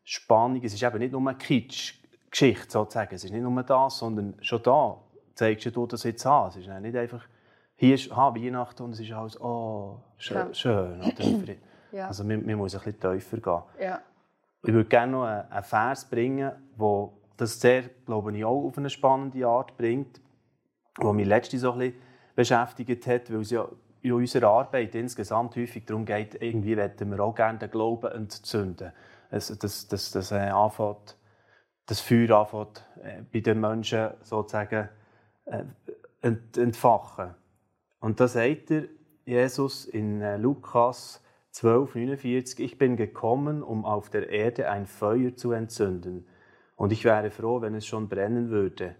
Spannung. 0.03 0.63
Es 0.65 0.73
ist 0.73 0.83
eben 0.83 0.99
nicht 0.99 1.13
nur 1.13 1.21
eine 1.21 1.37
Kitsch-Geschichte, 1.37 2.71
sozusagen. 2.71 3.15
Es 3.15 3.25
ist 3.25 3.33
nicht 3.33 3.43
nur 3.43 3.63
das, 3.63 3.99
sondern 3.99 4.35
schon 4.41 4.63
da 4.63 4.99
zeigst 5.35 5.77
du 5.77 5.87
das 5.87 6.03
jetzt 6.05 6.27
an. 6.27 6.49
Es 6.49 6.57
ist 6.57 6.67
nicht 6.67 6.97
einfach 6.97 7.25
hier 7.81 7.95
ist 7.95 8.11
ah, 8.11 8.35
Weihnachten 8.35 8.83
und 8.83 8.91
es 8.91 9.01
ist 9.01 9.13
alles 9.13 9.41
oh, 9.41 10.01
schön. 10.17 10.37
Ja. 10.37 10.53
schön 10.53 11.00
ja. 11.93 12.09
Also 12.09 12.25
man, 12.25 12.45
man, 12.45 12.57
muss 12.57 12.75
ein 12.75 12.81
bisschen 12.83 13.00
tiefer 13.00 13.37
gehen. 13.37 13.62
Ja. 13.81 14.00
Ich 14.65 14.73
würde 14.73 14.88
gerne 14.88 15.12
noch 15.12 15.23
einen, 15.23 15.53
einen 15.53 15.62
Vers 15.62 16.05
bringen, 16.05 16.50
wo 16.77 17.18
das 17.38 17.61
sehr, 17.61 17.85
glaube 18.04 18.37
ich, 18.37 18.45
auch 18.45 18.66
auf 18.66 18.76
eine 18.76 18.90
spannende 18.90 19.47
Art 19.47 19.76
bringt, 19.76 20.21
wo 20.99 21.12
mich 21.12 21.26
letztens 21.26 21.62
so 21.62 21.73
ein 21.73 21.95
beschäftigt 22.35 23.07
hat, 23.07 23.33
weil 23.33 23.40
es 23.40 23.50
ja 23.50 23.66
in 24.02 24.12
unserer 24.12 24.49
Arbeit 24.49 24.95
insgesamt 24.95 25.57
häufig 25.57 25.85
darum 25.87 26.04
geht, 26.04 26.40
irgendwie 26.40 26.76
wollen 26.76 27.11
wir 27.11 27.21
auch 27.21 27.35
gerne 27.35 27.59
den 27.59 27.71
Glauben 27.71 28.12
entzünden. 28.12 28.92
Also, 29.30 29.54
dass, 29.54 29.88
dass, 29.88 30.11
dass, 30.11 30.30
äh, 30.30 30.37
anfängt, 30.37 31.16
das 31.87 32.00
Feuer 32.00 32.38
anfängt, 32.38 32.85
äh, 33.02 33.23
bei 33.33 33.40
den 33.40 33.61
Menschen 33.61 34.11
sozusagen 34.23 34.88
äh, 35.47 35.64
entfachen. 36.57 37.35
Und 38.00 38.21
da 38.21 38.28
sagt 38.28 38.71
er, 38.71 38.85
Jesus 39.25 39.85
in 39.85 40.23
äh, 40.23 40.37
Lukas 40.37 41.23
12, 41.50 41.97
49, 41.97 42.61
ich 42.61 42.78
bin 42.78 42.97
gekommen, 42.97 43.62
um 43.62 43.85
auf 43.85 44.11
der 44.11 44.30
Erde 44.30 44.71
ein 44.71 44.87
Feuer 44.87 45.35
zu 45.35 45.52
entzünden. 45.52 46.26
Und 46.78 46.92
ich 46.92 47.04
wäre 47.04 47.30
froh, 47.32 47.61
wenn 47.61 47.75
es 47.75 47.87
schon 47.87 48.08
brennen 48.08 48.50
würde. 48.50 48.94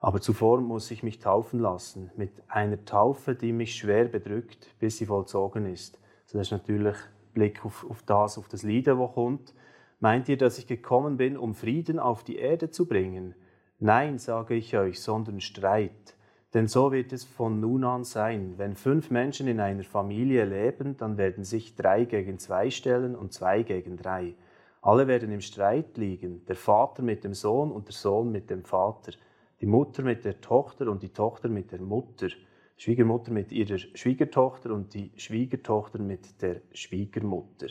Aber 0.00 0.22
zuvor 0.22 0.62
muss 0.62 0.90
ich 0.90 1.02
mich 1.02 1.18
taufen 1.18 1.60
lassen, 1.60 2.10
mit 2.16 2.32
einer 2.48 2.84
Taufe, 2.86 3.34
die 3.34 3.52
mich 3.52 3.76
schwer 3.76 4.06
bedrückt, 4.06 4.74
bis 4.80 4.96
sie 4.96 5.04
vollzogen 5.06 5.66
ist. 5.66 6.00
Also 6.24 6.38
das 6.38 6.48
ist 6.48 6.52
natürlich 6.52 6.96
Blick 7.34 7.64
auf, 7.66 7.88
auf 7.88 8.02
das, 8.02 8.38
auf 8.38 8.48
das 8.48 8.62
Lied, 8.62 8.86
das 8.86 8.98
kommt. 9.12 9.54
Meint 10.00 10.28
ihr, 10.30 10.38
dass 10.38 10.58
ich 10.58 10.66
gekommen 10.66 11.18
bin, 11.18 11.36
um 11.36 11.54
Frieden 11.54 11.98
auf 11.98 12.24
die 12.24 12.36
Erde 12.36 12.70
zu 12.70 12.88
bringen? 12.88 13.34
Nein, 13.78 14.18
sage 14.18 14.54
ich 14.54 14.74
euch, 14.76 15.00
sondern 15.00 15.42
Streit. 15.42 16.16
Denn 16.54 16.66
so 16.66 16.92
wird 16.92 17.12
es 17.12 17.24
von 17.24 17.60
nun 17.60 17.84
an 17.84 18.04
sein. 18.04 18.54
Wenn 18.56 18.74
fünf 18.74 19.10
Menschen 19.10 19.48
in 19.48 19.60
einer 19.60 19.84
Familie 19.84 20.46
leben, 20.46 20.96
dann 20.96 21.18
werden 21.18 21.44
sich 21.44 21.76
drei 21.76 22.06
gegen 22.06 22.38
zwei 22.38 22.70
stellen 22.70 23.14
und 23.14 23.34
zwei 23.34 23.62
gegen 23.62 23.98
drei. 23.98 24.34
Alle 24.82 25.06
werden 25.06 25.30
im 25.30 25.40
Streit 25.40 25.96
liegen, 25.96 26.44
der 26.46 26.56
Vater 26.56 27.02
mit 27.02 27.22
dem 27.22 27.34
Sohn 27.34 27.70
und 27.70 27.86
der 27.86 27.94
Sohn 27.94 28.32
mit 28.32 28.50
dem 28.50 28.64
Vater, 28.64 29.12
die 29.60 29.66
Mutter 29.66 30.02
mit 30.02 30.24
der 30.24 30.40
Tochter 30.40 30.88
und 30.88 31.02
die 31.02 31.12
Tochter 31.12 31.48
mit 31.48 31.70
der 31.70 31.80
Mutter, 31.80 32.26
die 32.28 32.82
Schwiegermutter 32.82 33.30
mit 33.30 33.52
ihrer 33.52 33.78
Schwiegertochter 33.78 34.72
und 34.72 34.92
die 34.92 35.12
Schwiegertochter 35.16 36.00
mit 36.00 36.42
der 36.42 36.62
Schwiegermutter. 36.72 37.68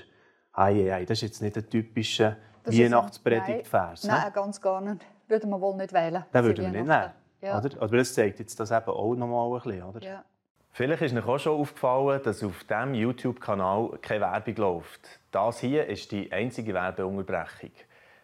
Ei, 0.54 0.94
ei, 0.94 1.04
das 1.04 1.18
ist 1.18 1.22
jetzt 1.22 1.42
nicht 1.42 1.58
ein 1.58 1.70
typischer 1.70 2.38
Weihnachtspredigtvers. 2.64 4.06
Nein, 4.06 4.22
nein, 4.24 4.34
ganz 4.34 4.62
gar 4.62 4.80
nicht. 4.80 5.06
Würden 5.28 5.50
wir 5.50 5.60
wohl 5.60 5.76
nicht 5.76 5.92
wählen. 5.92 6.24
Den 6.34 6.44
würden 6.44 6.64
wir 6.64 6.72
nicht 6.72 6.88
nehmen. 6.88 7.12
Ja. 7.42 7.58
Oder? 7.58 7.82
Aber 7.82 7.98
das 7.98 8.14
zeigt 8.14 8.40
jetzt 8.40 8.58
das 8.60 8.72
eben 8.72 8.88
auch 8.88 9.16
nochmal 9.16 9.48
ein 9.48 9.62
bisschen, 9.62 9.84
oder? 9.84 10.02
Ja. 10.02 10.24
Vielleicht 10.74 11.02
ist 11.02 11.14
euch 11.14 11.26
auch 11.26 11.38
schon 11.38 11.60
aufgefallen, 11.60 12.22
dass 12.24 12.44
auf 12.46 12.64
diesem 12.64 12.94
YouTube-Kanal 12.94 14.00
keine 14.02 14.22
Werbung 14.22 14.56
läuft. 14.56 15.20
Das 15.30 15.60
hier 15.60 15.86
ist 15.88 16.14
die 16.14 16.32
einzige 16.32 16.74
Werbeunterbrechung. 16.74 17.72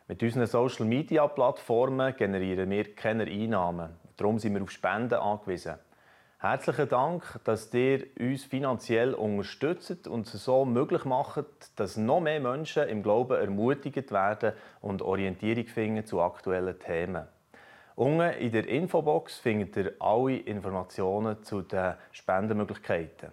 Mit 0.08 0.24
unseren 0.24 0.48
Social-Media-Plattformen 0.48 2.16
generieren 2.16 2.70
wir 2.70 2.96
keine 2.96 3.26
Einnahmen. 3.26 3.90
Darum 4.16 4.40
sind 4.40 4.54
wir 4.54 4.64
auf 4.64 4.72
Spenden 4.72 5.16
angewiesen. 5.16 5.76
Herzlichen 6.40 6.88
Dank, 6.88 7.24
dass 7.44 7.74
ihr 7.74 8.06
uns 8.18 8.46
finanziell 8.46 9.14
unterstützt 9.14 10.08
und 10.08 10.34
es 10.34 10.46
so 10.46 10.64
möglich 10.64 11.04
macht, 11.04 11.44
dass 11.76 11.98
noch 11.98 12.22
mehr 12.22 12.40
Menschen 12.40 12.88
im 12.88 13.04
Glauben 13.04 13.38
ermutigt 13.38 14.14
werden 14.14 14.54
und 14.80 15.02
Orientierung 15.02 15.66
finden 15.66 16.06
zu 16.06 16.22
aktuellen 16.22 16.80
Themen. 16.80 17.28
Unten 17.98 18.30
in 18.34 18.52
der 18.52 18.68
Infobox 18.68 19.40
findet 19.40 19.76
ihr 19.76 19.96
alle 19.98 20.38
Informationen 20.38 21.44
zu 21.44 21.64
den 21.64 21.96
Spendenmöglichkeiten. 22.12 23.32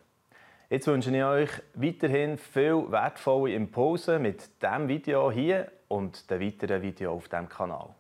Jetzt 0.71 0.87
wünsche 0.87 1.15
ich 1.15 1.23
euch 1.23 1.51
weiterhin 1.75 2.39
viel 2.39 2.91
wertvolle 2.91 3.53
Impulse 3.53 4.19
mit 4.19 4.63
diesem 4.63 4.89
Video 4.89 5.31
hier 5.31 5.71
und 5.89 6.31
den 6.31 6.41
weiteren 6.41 6.81
Videos 6.81 7.15
auf 7.15 7.29
diesem 7.29 7.47
Kanal. 7.51 7.95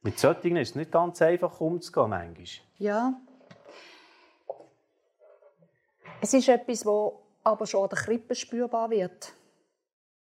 Mit 0.00 0.18
solchen 0.18 0.56
ist 0.56 0.70
es 0.70 0.74
nicht 0.76 0.90
ganz 0.90 1.20
einfach 1.20 1.60
umzugehen, 1.60 2.08
manchmal. 2.08 2.46
Ja. 2.78 3.12
Es 6.22 6.32
ist 6.32 6.48
etwas, 6.48 6.84
das 6.84 7.12
aber 7.44 7.66
schon 7.66 7.82
an 7.82 7.90
der 7.90 7.98
Krippe 7.98 8.34
spürbar 8.34 8.88
wird. 8.88 9.34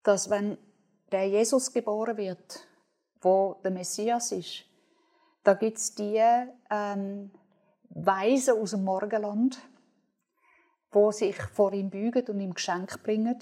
Dass 0.03 0.29
wenn 0.29 0.57
der 1.13 1.29
Jesus 1.29 1.71
geboren 1.71 2.17
wird, 2.17 2.67
wo 3.21 3.55
der 3.63 3.71
Messias 3.71 4.33
ist, 4.33 4.65
da 5.47 5.53
gibt 5.53 5.77
es 5.77 5.95
die 5.95 6.21
ähm, 6.69 7.31
Weisen 7.89 8.61
aus 8.61 8.71
dem 8.71 8.83
Morgenland, 8.83 9.57
wo 10.91 11.11
sich 11.11 11.41
vor 11.41 11.71
ihm 11.71 11.89
bügen 11.89 12.27
und 12.27 12.41
ihm 12.41 12.53
Geschenk 12.53 13.01
bringen. 13.01 13.39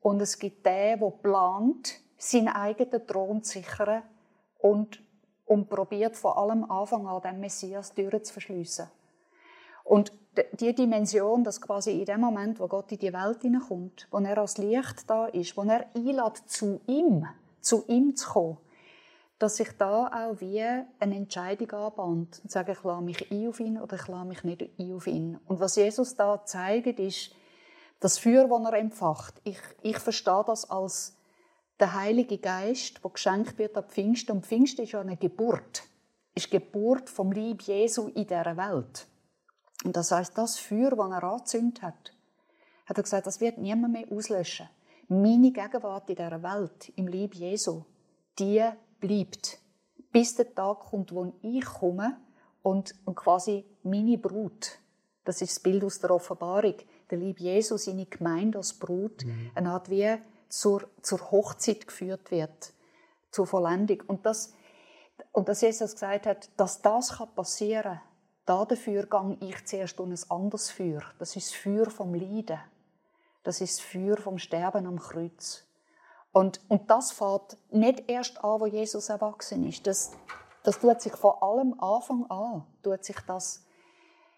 Und 0.00 0.22
es 0.22 0.38
gibt 0.38 0.64
den, 0.64 1.00
der 1.00 1.10
plant, 1.10 2.00
seinen 2.16 2.48
eigenen 2.48 3.04
Thron 3.04 3.42
zu 3.42 3.58
sichern 3.58 4.04
und, 4.58 5.02
und 5.46 5.68
probiert 5.68 6.16
vor 6.16 6.38
allem 6.38 6.70
Anfang 6.70 7.08
an 7.08 7.22
den 7.22 7.40
Messias 7.40 7.92
Türen 7.92 8.22
zu 8.22 8.34
verschliessen. 8.34 8.88
Und 9.82 10.12
die 10.60 10.72
Dimension, 10.76 11.42
dass 11.42 11.60
quasi 11.60 11.98
in 11.98 12.04
dem 12.04 12.20
Moment, 12.20 12.60
wo 12.60 12.68
Gott 12.68 12.92
in 12.92 13.00
die 13.00 13.12
Welt 13.12 13.42
hineinkommt, 13.42 14.06
wo 14.12 14.18
er 14.18 14.38
als 14.38 14.58
Licht 14.58 15.10
da 15.10 15.26
ist, 15.26 15.56
wo 15.56 15.62
er 15.62 15.86
einlädt, 15.92 16.36
zu 16.46 16.80
ihm, 16.86 17.26
zu 17.60 17.84
ihm 17.88 18.14
zu 18.14 18.30
kommen, 18.30 18.58
dass 19.38 19.56
sich 19.56 19.70
da 19.78 20.06
auch 20.06 20.40
wie 20.40 20.60
eine 20.60 21.16
Entscheidung 21.16 21.70
anbahnt 21.70 22.40
und 22.42 22.50
sage, 22.50 22.72
ich 22.72 22.82
lasse 22.82 23.02
mich 23.02 23.30
ein 23.30 23.48
auf 23.48 23.60
ihn 23.60 23.80
oder 23.80 23.96
ich 23.96 24.08
lasse 24.08 24.26
mich 24.26 24.44
nicht 24.44 24.62
ein 24.78 24.92
auf 24.94 25.06
ihn. 25.06 25.38
Und 25.46 25.60
was 25.60 25.76
Jesus 25.76 26.16
da 26.16 26.44
zeigt, 26.44 26.98
ist 26.98 27.30
das 28.00 28.18
Feuer, 28.18 28.48
das 28.48 28.72
er 28.72 28.78
empfacht. 28.78 29.40
Ich, 29.44 29.58
ich 29.82 29.98
verstehe 29.98 30.44
das 30.46 30.68
als 30.68 31.16
der 31.78 31.94
Heilige 31.94 32.38
Geist, 32.38 33.02
der 33.02 33.10
geschenkt 33.10 33.58
wird 33.58 33.76
ab 33.76 33.92
Pfingsten. 33.92 34.32
Und 34.32 34.46
Pfingsten 34.46 34.82
ist 34.82 34.92
ja 34.92 35.00
eine 35.00 35.16
Geburt. 35.16 35.84
Ist 36.34 36.50
Geburt 36.50 37.08
vom 37.08 37.30
Lieb 37.30 37.62
Jesu 37.62 38.08
in 38.08 38.26
dieser 38.26 38.56
Welt. 38.56 39.06
Und 39.84 39.96
das 39.96 40.10
heißt, 40.10 40.36
das 40.36 40.58
Feuer, 40.58 40.90
das 40.90 41.10
er 41.10 41.22
angezündet 41.22 41.82
hat, 41.82 42.12
hat 42.86 42.96
er 42.96 43.02
gesagt, 43.02 43.26
das 43.26 43.40
wird 43.40 43.58
niemand 43.58 43.92
mehr 43.92 44.06
auslöschen. 44.10 44.68
Meine 45.08 45.52
Gegenwart 45.52 46.10
in 46.10 46.16
dieser 46.16 46.42
Welt, 46.42 46.92
im 46.96 47.06
Lieb 47.06 47.34
Jesu, 47.34 47.84
die 48.38 48.64
bleibt, 49.00 49.58
bis 50.12 50.34
der 50.34 50.54
Tag 50.54 50.80
kommt, 50.80 51.12
wo 51.12 51.32
ich 51.42 51.64
komme 51.64 52.16
und, 52.62 52.94
und 53.04 53.14
quasi 53.14 53.64
meine 53.82 54.18
Brut, 54.18 54.78
das 55.24 55.42
ist 55.42 55.56
das 55.56 55.60
Bild 55.60 55.84
aus 55.84 55.98
der 55.98 56.10
Offenbarung, 56.10 56.74
der 57.10 57.18
liebe 57.18 57.40
Jesus, 57.40 57.84
seine 57.84 58.06
Gemeinde 58.06 58.58
als 58.58 58.74
Brut, 58.74 59.24
mhm. 59.24 59.50
eine 59.54 59.70
Art 59.70 59.90
wie 59.90 60.16
zur, 60.48 60.88
zur 61.02 61.30
Hochzeit 61.30 61.86
geführt 61.86 62.30
wird, 62.30 62.72
zur 63.30 63.46
Vollendung. 63.46 64.02
Und 64.06 64.24
das, 64.26 64.54
und 65.32 65.48
dass 65.48 65.60
Jesus 65.60 65.92
gesagt 65.92 66.26
hat, 66.26 66.50
dass 66.56 66.80
das 66.82 67.16
passieren 67.34 68.00
kann, 68.46 68.68
dafür 68.68 69.06
gehe 69.06 69.36
ich 69.40 69.64
zuerst 69.66 70.00
um 70.00 70.10
ein 70.10 70.30
anderes 70.30 70.70
Feuer. 70.70 71.02
Das 71.18 71.36
ist 71.36 71.50
das 71.50 71.56
Feuer 71.56 71.90
vom 71.90 72.14
Leiden. 72.14 72.58
Das 73.42 73.60
ist 73.60 73.78
das 73.78 73.86
Feuer 73.86 74.16
vom 74.16 74.38
Sterben 74.38 74.86
am 74.86 74.98
Kreuz. 74.98 75.67
Und, 76.38 76.60
und 76.68 76.88
das 76.88 77.10
fängt 77.10 77.56
nicht 77.72 78.08
erst 78.08 78.44
an, 78.44 78.60
wo 78.60 78.66
Jesus 78.66 79.08
erwachsen 79.08 79.66
ist. 79.66 79.84
Das, 79.88 80.12
das 80.62 80.78
tut 80.78 81.00
sich 81.00 81.12
vor 81.16 81.42
allem 81.42 81.74
Anfang 81.80 82.30
an, 82.30 82.64
tut 82.80 83.02
sich 83.02 83.18
das 83.26 83.66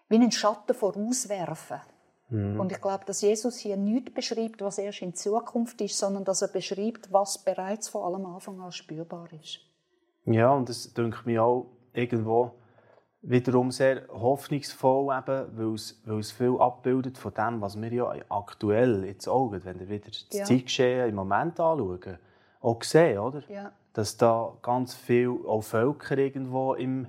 wie 0.09 0.15
einen 0.15 0.31
Schatten 0.31 0.73
vorauswerfen. 0.73 1.79
Mhm. 2.29 2.59
Und 2.59 2.71
ich 2.71 2.81
glaube, 2.81 3.05
dass 3.05 3.21
Jesus 3.21 3.57
hier 3.57 3.77
nichts 3.77 4.15
beschreibt, 4.15 4.63
was 4.63 4.79
erst 4.79 5.03
in 5.03 5.13
Zukunft 5.13 5.79
ist, 5.79 5.95
sondern 5.95 6.25
dass 6.25 6.41
er 6.41 6.47
beschreibt, 6.47 7.13
was 7.13 7.37
bereits 7.37 7.87
vor 7.89 8.07
allem 8.07 8.25
Anfang 8.25 8.59
an 8.61 8.71
spürbar 8.71 9.29
ist. 9.39 9.59
Ja, 10.25 10.51
und 10.53 10.69
das 10.69 10.91
denke 10.95 11.17
ich 11.19 11.25
mir 11.27 11.43
auch 11.43 11.67
irgendwo 11.93 12.55
wiederum 13.21 13.71
sehr 13.71 14.07
hoffnungsvoll, 14.09 15.15
eben, 15.15 15.57
weil, 15.57 15.75
es, 15.75 16.01
weil 16.05 16.19
es 16.19 16.31
viel 16.31 16.57
abbildet 16.59 17.17
von 17.17 17.33
dem, 17.33 17.61
was 17.61 17.79
wir 17.79 17.93
ja 17.93 18.13
aktuell 18.29 19.05
jetzt 19.05 19.27
auch, 19.27 19.51
wenn 19.51 19.79
wir 19.79 19.89
wieder 19.89 20.07
das 20.07 20.25
ja. 20.31 20.43
Zeitgeschehen 20.43 21.09
im 21.09 21.15
Moment 21.15 21.59
anschauen, 21.59 22.17
auch 22.61 22.83
sehen, 22.83 23.19
oder? 23.19 23.43
Ja. 23.49 23.71
Dass 23.93 24.17
da 24.17 24.53
ganz 24.61 24.95
viele 24.95 25.37
auch 25.47 25.61
Völker 25.61 26.17
irgendwo 26.17 26.73
im 26.73 27.07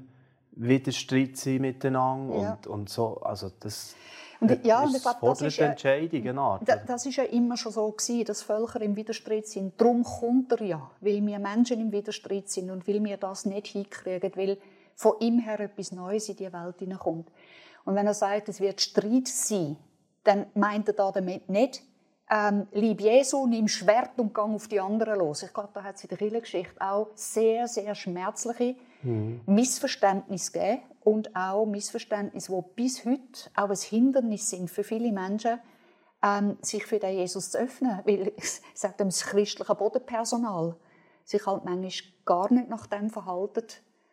Widerstreit 0.52 1.37
sind 1.37 1.62
miteinander 1.62 2.37
ja. 2.37 2.52
und, 2.52 2.66
und 2.66 2.88
so, 2.88 3.21
also 3.23 3.50
das... 3.61 3.95
Und, 4.40 4.66
ja, 4.66 4.83
und 4.83 4.97
ich 4.97 5.02
glaube, 5.02 5.19
das 5.23 5.40
ist, 5.40 5.61
das, 5.61 6.87
das 6.87 7.07
ist 7.07 7.14
ja 7.14 7.23
immer 7.23 7.57
schon 7.57 7.71
so 7.71 7.88
gewesen, 7.92 8.25
dass 8.25 8.42
Völker 8.42 8.81
im 8.81 8.97
Widerstreit 8.97 9.47
sind. 9.47 9.81
Darum 9.81 10.02
kommt 10.02 10.50
er 10.50 10.62
ja, 10.62 10.90
weil 11.00 11.25
wir 11.25 11.38
Menschen 11.38 11.81
im 11.81 11.92
Widerstreit 11.92 12.49
sind 12.49 12.69
und 12.69 12.88
weil 12.88 13.04
wir 13.04 13.16
das 13.19 13.45
nicht 13.45 13.69
hinkriegen, 13.69 14.33
weil 14.35 14.59
von 14.96 15.14
ihm 15.20 15.38
her 15.38 15.61
etwas 15.61 15.92
Neues 15.92 16.28
in 16.28 16.37
die 16.37 16.52
Welt 16.52 16.78
hineinkommt. 16.78 17.30
Und 17.84 17.94
wenn 17.94 18.06
er 18.06 18.14
sagt, 18.14 18.49
es 18.49 18.61
wird 18.61 18.80
Streit 18.80 19.28
sein, 19.28 19.76
dann 20.25 20.46
meint 20.54 20.88
er 20.88 20.94
damit 20.94 21.49
nicht, 21.49 21.82
ähm, 22.30 22.66
lieb 22.72 23.00
Jesu, 23.00 23.46
nimm 23.46 23.68
Schwert 23.68 24.18
und 24.18 24.32
gang 24.32 24.54
auf 24.54 24.68
die 24.68 24.80
anderen 24.80 25.18
los. 25.18 25.42
Ich 25.42 25.52
glaube, 25.52 25.70
da 25.75 25.82
hat 25.82 25.96
es 25.96 26.04
in 26.04 26.08
der 26.08 26.18
Kirchengeschichte 26.18 26.80
auch 26.80 27.08
sehr, 27.14 27.68
sehr 27.68 27.94
schmerzliche 27.94 28.76
mhm. 29.02 29.42
Missverständnisse 29.46 30.52
gegeben 30.52 30.82
und 31.00 31.37
auch 31.37 31.66
Missverständnisse, 31.66 32.52
die 32.52 32.82
bis 32.82 33.04
heute 33.04 33.50
auch 33.54 33.68
ein 33.68 33.76
Hindernis 33.76 34.49
sind 34.49 34.70
für 34.70 34.84
viele 34.84 35.12
Menschen, 35.12 35.61
ähm, 36.22 36.56
sich 36.62 36.87
für 36.87 36.99
den 36.99 37.16
Jesus 37.16 37.50
zu 37.50 37.58
öffnen. 37.58 38.00
Weil, 38.04 38.32
ich 38.37 38.62
sage 38.75 38.94
das 39.04 39.25
christliche 39.25 39.75
Bodenpersonal 39.75 40.76
sich 41.25 41.46
halt 41.46 41.64
manchmal 41.64 41.90
gar 42.25 42.52
nicht 42.52 42.68
nach 42.68 42.87
dem 42.87 43.11
verhalten, 43.11 43.66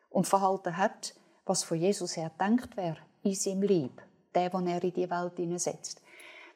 und 0.09 0.27
verhalten 0.27 0.77
hat, 0.77 1.13
was 1.45 1.63
von 1.63 1.77
Jesus 1.77 2.17
her 2.17 2.31
denkt 2.39 2.77
wäre, 2.77 2.97
in 3.23 3.35
seinem 3.35 3.63
Lieb, 3.63 4.01
der, 4.35 4.49
den 4.49 4.67
er 4.67 4.83
in 4.83 4.93
die 4.93 5.09
Welt 5.09 5.37
hineinsetzt. 5.37 6.01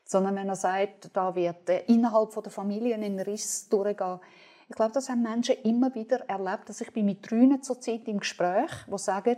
Sondern 0.06 0.36
wenn 0.36 0.50
er 0.50 0.56
sagt, 0.56 1.10
da 1.14 1.34
wird 1.36 1.70
innerhalb 1.88 2.32
der 2.32 2.52
Familie 2.52 2.96
ein 2.96 3.20
Riss 3.20 3.70
durchgehen. 3.70 4.20
Ich 4.70 4.76
glaube, 4.76 4.92
das 4.92 5.10
haben 5.10 5.22
Menschen 5.22 5.56
immer 5.64 5.94
wieder 5.96 6.30
erlebt, 6.30 6.70
dass 6.70 6.82
ich 6.82 6.92
bin 6.92 7.06
mit 7.06 7.30
Drünen 7.30 7.62
zur 7.64 7.80
Zeit 7.80 8.08
im 8.08 8.20
Gespräch, 8.20 8.72
wo 8.88 8.98
sagen, 8.98 9.38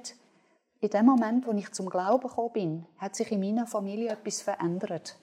in 0.79 0.89
dem 0.89 1.05
Moment, 1.05 1.48
wo 1.48 1.51
ich 1.51 1.72
zum 1.72 1.89
Glauben 1.89 2.27
gekommen 2.27 2.53
bin, 2.53 2.86
hat 2.98 3.15
sich 3.15 3.31
in 3.31 3.39
meiner 3.39 3.65
Familie 3.65 4.12
etwas 4.12 4.41
verändert. 4.41 5.17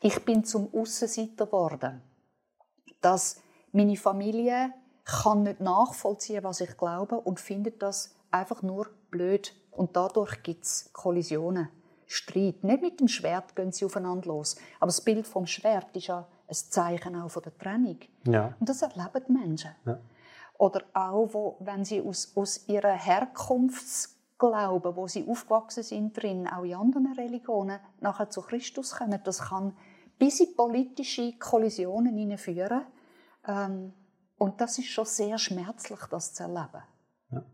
Ich 0.00 0.24
bin 0.24 0.44
zum 0.44 0.68
Aussenseiter 0.74 1.46
geworden. 1.46 2.02
Dass 3.00 3.40
meine 3.72 3.96
Familie 3.96 4.72
kann 5.04 5.42
nicht 5.42 5.60
nachvollziehen, 5.60 6.44
was 6.44 6.60
ich 6.60 6.76
glaube 6.76 7.20
und 7.20 7.40
findet 7.40 7.82
das 7.82 8.14
einfach 8.30 8.62
nur 8.62 8.88
blöd. 9.10 9.54
Und 9.70 9.96
dadurch 9.96 10.42
gibt 10.42 10.64
es 10.64 10.90
Kollisionen, 10.92 11.68
Streit. 12.06 12.62
Nicht 12.62 12.82
mit 12.82 13.00
dem 13.00 13.08
Schwert 13.08 13.56
gehen 13.56 13.72
sie 13.72 13.86
aufeinander 13.86 14.28
los, 14.28 14.56
aber 14.78 14.88
das 14.88 15.00
Bild 15.00 15.26
vom 15.26 15.46
Schwert 15.46 15.96
ist 15.96 16.08
ja 16.08 16.26
ein 16.46 16.54
Zeichen 16.54 17.16
auch 17.16 17.30
von 17.30 17.42
der 17.42 17.56
Trennung. 17.56 17.98
Ja. 18.26 18.54
Und 18.60 18.68
das 18.68 18.82
erleben 18.82 19.24
die 19.26 19.32
Menschen. 19.32 19.70
Ja. 19.86 19.98
Oder 20.58 20.82
auch, 20.92 21.28
wo, 21.32 21.56
wenn 21.60 21.84
sie 21.84 22.02
aus, 22.02 22.32
aus 22.36 22.68
ihrer 22.68 22.92
Herkunftsglauben, 22.92 24.94
wo 24.94 25.08
sie 25.08 25.26
aufgewachsen 25.26 25.82
sind 25.82 26.16
drin, 26.16 26.46
auch 26.46 26.64
in 26.64 26.74
anderen 26.74 27.14
Religionen, 27.14 27.80
nachher 28.00 28.28
zu 28.28 28.42
Christus 28.42 28.94
kommen. 28.94 29.18
Das 29.24 29.40
kann 29.40 29.74
bis 30.18 30.40
in 30.40 30.54
politische 30.54 31.32
Kollisionen 31.38 32.16
hineinführen. 32.16 32.82
Ähm, 33.48 33.94
und 34.42 34.60
das 34.60 34.76
ist 34.76 34.88
schon 34.88 35.04
sehr 35.04 35.38
schmerzlich, 35.38 36.00
das 36.10 36.34
zu 36.34 36.42
erleben. 36.42 36.82
Ja. 37.30 37.44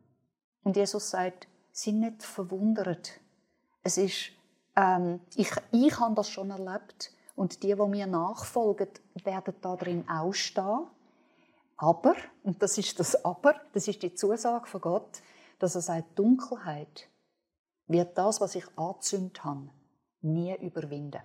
Und 0.62 0.74
Jesus 0.74 1.10
sagt, 1.10 1.46
sind 1.70 2.00
nicht 2.00 2.22
verwundert. 2.22 3.20
Es 3.82 3.98
ist, 3.98 4.30
ähm, 4.74 5.20
ich, 5.36 5.50
ich 5.70 6.00
habe 6.00 6.14
das 6.14 6.30
schon 6.30 6.48
erlebt 6.48 7.12
und 7.36 7.62
die, 7.62 7.74
die 7.74 7.88
mir 7.88 8.06
nachfolgen, 8.06 8.88
werden 9.22 9.54
da 9.60 9.76
drin 9.76 10.08
ausstehen. 10.08 10.86
Aber, 11.76 12.14
und 12.42 12.62
das 12.62 12.78
ist 12.78 12.98
das 12.98 13.22
Aber, 13.22 13.54
das 13.74 13.86
ist 13.86 14.02
die 14.02 14.14
Zusage 14.14 14.66
von 14.66 14.80
Gott, 14.80 15.20
dass 15.58 15.74
er 15.74 15.82
sagt, 15.82 16.18
Dunkelheit 16.18 17.10
wird 17.86 18.16
das, 18.16 18.40
was 18.40 18.54
ich 18.54 18.64
angezündet 18.78 19.44
habe, 19.44 19.68
nie 20.22 20.56
überwinden. 20.56 21.20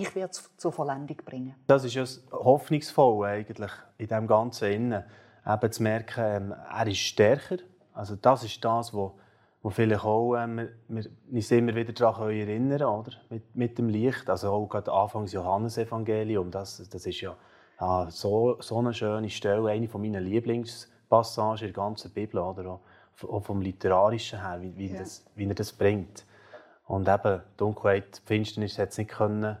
Ich 0.00 0.14
werde 0.14 0.30
es 0.30 0.50
zur 0.56 0.72
Vollendung 0.72 1.16
bringen. 1.24 1.54
Das 1.66 1.84
ist 1.84 1.94
ja 1.94 2.04
hoffnungsvoll 2.32 3.26
eigentlich 3.26 3.70
in 3.98 4.08
dem 4.08 4.26
Ganzen 4.26 4.72
Innen. 4.72 5.04
Eben 5.46 5.72
zu 5.72 5.82
merken, 5.82 6.24
ähm, 6.24 6.52
er 6.52 6.86
ist 6.86 6.98
stärker. 6.98 7.56
Also 7.92 8.16
das 8.16 8.44
ist 8.44 8.64
das, 8.64 8.94
was 8.94 9.10
wo 9.62 9.70
vielleicht 9.70 10.04
auch 10.04 10.34
ähm, 10.36 10.68
wir 10.88 11.04
uns 11.30 11.50
immer 11.52 11.74
wieder 11.74 11.92
daran 11.92 12.30
erinnern 12.30 12.82
oder? 12.82 13.12
Mit, 13.30 13.54
mit 13.54 13.78
dem 13.78 13.88
Licht. 13.88 14.28
Also 14.28 14.50
auch 14.50 14.66
gerade 14.66 14.92
Anfangs 14.92 15.32
Johannesevangelium, 15.32 16.50
das, 16.50 16.88
das 16.88 17.06
ist 17.06 17.20
ja, 17.20 17.36
ja 17.80 18.10
so, 18.10 18.60
so 18.60 18.78
eine 18.78 18.92
schöne 18.92 19.30
Stelle, 19.30 19.70
eine 19.70 19.88
meiner 19.94 20.20
Lieblingspassagen 20.20 21.68
in 21.68 21.72
der 21.72 21.84
ganzen 21.84 22.12
Bibel, 22.12 22.40
oder? 22.40 22.80
Auch 23.28 23.40
vom 23.44 23.60
Literarischen 23.60 24.40
her, 24.40 24.60
wie, 24.62 24.76
wie, 24.76 24.92
ja. 24.92 24.98
das, 24.98 25.24
wie 25.36 25.46
er 25.46 25.54
das 25.54 25.72
bringt. 25.72 26.24
Und 26.86 27.08
eben, 27.08 27.40
Dunkelheit, 27.56 28.20
Finsternis 28.24 28.78
hat 28.78 28.90
es 28.90 28.98
nicht 28.98 29.10
können, 29.10 29.56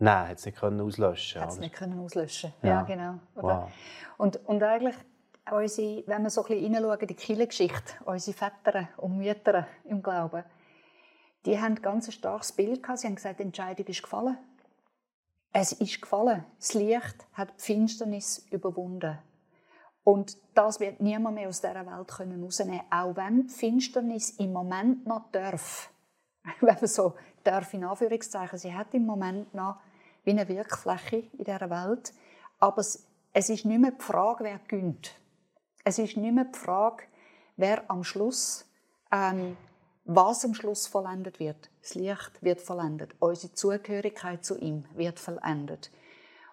nein, 0.00 0.28
hat 0.28 0.38
es 0.38 0.46
nicht 0.46 0.58
können 0.58 0.80
auslöschen. 0.80 1.40
Hat 1.40 1.50
es 1.50 1.58
nicht 1.58 1.74
können 1.74 1.98
auslöschen, 2.00 2.52
ja, 2.62 2.68
ja 2.68 2.82
genau. 2.82 3.18
Wow. 3.36 3.70
Und, 4.16 4.44
und 4.46 4.62
eigentlich 4.62 4.96
unsere, 5.50 6.06
wenn 6.06 6.22
wir 6.22 6.30
so 6.30 6.42
ein 6.42 6.48
bisschen 6.48 6.74
hineinschauen, 6.74 7.06
die 7.06 7.14
Kirchengeschichte, 7.14 7.94
unsere 8.04 8.36
Väter 8.36 8.88
und 8.96 9.16
Mütter 9.16 9.66
im 9.84 10.02
Glauben, 10.02 10.44
die 11.46 11.58
haben 11.58 11.76
ein 11.76 11.82
ganz 11.82 12.12
starkes 12.12 12.52
Bild 12.52 12.82
gehabt. 12.82 12.98
Sie 12.98 13.06
haben 13.06 13.14
gesagt, 13.14 13.38
die 13.38 13.44
Entscheidung 13.44 13.86
ist 13.86 14.02
gefallen. 14.02 14.36
Es 15.52 15.72
ist 15.72 16.00
gefallen. 16.00 16.44
Das 16.58 16.74
Licht 16.74 17.26
hat 17.32 17.48
die 17.58 17.62
Finsternis 17.62 18.46
überwunden. 18.50 19.18
Und 20.04 20.36
das 20.54 20.80
wird 20.80 21.00
niemand 21.00 21.36
mehr 21.36 21.48
aus 21.48 21.60
dieser 21.60 21.86
Welt 21.86 22.20
rausnehmen 22.20 22.48
können. 22.50 22.80
Auch 22.90 23.16
wenn 23.16 23.46
die 23.46 23.52
Finsternis 23.52 24.30
im 24.38 24.52
Moment 24.52 25.06
noch 25.06 25.30
darf. 25.32 25.90
Wenn 26.60 26.74
man 26.74 26.86
so 26.86 27.14
darf, 27.44 27.74
in 27.74 27.84
Anführungszeichen. 27.84 28.58
Sie 28.58 28.72
hat 28.74 28.94
im 28.94 29.04
Moment 29.04 29.52
noch 29.52 29.76
wie 30.24 30.30
eine 30.30 30.48
Wirkfläche 30.48 31.28
in 31.32 31.44
dieser 31.44 31.70
Welt. 31.70 32.12
Aber 32.58 32.78
es, 32.78 33.06
es 33.32 33.48
ist 33.48 33.64
nicht 33.64 33.80
mehr 33.80 33.92
die 33.92 34.02
Frage, 34.02 34.44
wer 34.44 34.60
gönnt. 34.68 35.14
Es 35.84 35.98
ist 35.98 36.16
nicht 36.16 36.34
mehr 36.34 36.44
die 36.44 36.58
Frage, 36.58 37.04
wer 37.56 37.90
am 37.90 38.04
Schluss, 38.04 38.66
ähm, 39.12 39.56
was 40.04 40.44
am 40.44 40.54
Schluss 40.54 40.86
vollendet 40.86 41.40
wird. 41.40 41.70
Das 41.82 41.94
Licht 41.94 42.42
wird 42.42 42.60
vollendet. 42.60 43.14
Unsere 43.18 43.52
Zugehörigkeit 43.52 44.44
zu 44.44 44.58
ihm 44.58 44.84
wird 44.94 45.18
vollendet. 45.18 45.90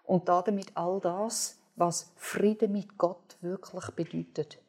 Und 0.03 0.29
damit 0.29 0.75
all 0.75 0.99
das, 1.01 1.59
was 1.75 2.11
Friede 2.15 2.67
mit 2.67 2.97
Gott 2.97 3.37
wirklich 3.41 3.89
bedeutet. 3.91 4.59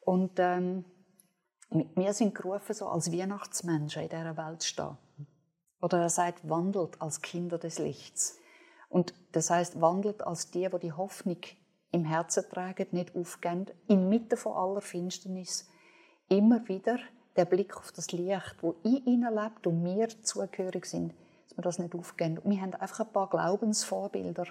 Und 0.00 0.38
ähm, 0.38 0.84
wir 1.70 2.12
sind 2.12 2.34
gerufen, 2.34 2.74
so 2.74 2.88
als 2.88 3.12
Weihnachtsmenschen 3.12 4.02
in 4.02 4.08
dieser 4.08 4.36
Welt 4.36 4.62
zu 4.62 4.68
stehen. 4.68 4.96
Oder 5.80 5.98
er 6.00 6.10
sagt, 6.10 6.48
wandelt 6.48 7.00
als 7.00 7.22
Kinder 7.22 7.58
des 7.58 7.78
Lichts. 7.78 8.38
Und 8.88 9.14
das 9.32 9.50
heißt, 9.50 9.80
wandelt 9.80 10.22
als 10.22 10.50
die, 10.50 10.70
wo 10.72 10.78
die 10.78 10.92
Hoffnung 10.92 11.38
im 11.92 12.04
Herzen 12.04 12.44
tragen, 12.50 12.86
nicht 12.90 13.16
aufgeben, 13.16 13.66
inmitten 13.88 14.36
von 14.36 14.52
aller 14.52 14.80
Finsternis 14.80 15.68
immer 16.28 16.66
wieder 16.68 16.98
der 17.36 17.44
Blick 17.44 17.76
auf 17.76 17.92
das 17.92 18.12
Licht, 18.12 18.56
wo 18.60 18.76
in 18.82 19.04
ihnen 19.06 19.34
lebt 19.34 19.66
und 19.66 19.84
wir 19.84 20.08
zugehörig 20.22 20.86
sind, 20.86 21.14
dass 21.48 21.56
wir 21.56 21.62
das 21.62 21.78
nicht 21.78 21.94
aufgeben. 21.94 22.38
Und 22.38 22.50
wir 22.50 22.60
haben 22.60 22.74
einfach 22.74 23.00
ein 23.00 23.12
paar 23.12 23.28
Glaubensvorbilder, 23.28 24.46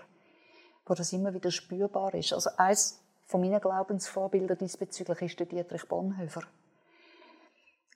wo 0.86 0.94
das 0.94 1.14
immer 1.14 1.34
wieder 1.34 1.52
spürbar 1.52 2.14
ist. 2.14 2.34
Also 2.34 2.50
eines 2.58 3.02
von 3.26 3.42
meinen 3.42 3.62
Glaubensvorbildern 3.62 4.58
diesbezüglich 4.58 5.22
ist 5.22 5.40
der 5.40 5.46
Dietrich 5.46 5.88
Bonhoeffer, 5.88 6.44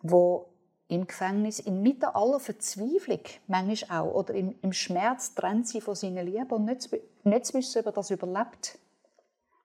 wo 0.02 0.53
im 0.88 1.08
Gefängnis 1.08 1.60
inmitten 1.60 2.06
aller 2.06 2.40
Verzweiflung, 2.40 3.22
manchmal 3.48 4.02
auch, 4.02 4.14
oder 4.14 4.34
im, 4.34 4.56
im 4.62 4.74
Schmerz 4.74 5.34
trennt 5.34 5.68
sie 5.68 5.82
von 5.82 5.96
seinen 5.96 6.26
Lieben 6.26 6.52
und 6.52 6.66
nicht, 6.66 6.82
zu 6.82 7.54
wissen, 7.54 7.80
ob 7.80 7.86
er 7.86 7.92
das 7.92 8.12
überlebt 8.12 8.78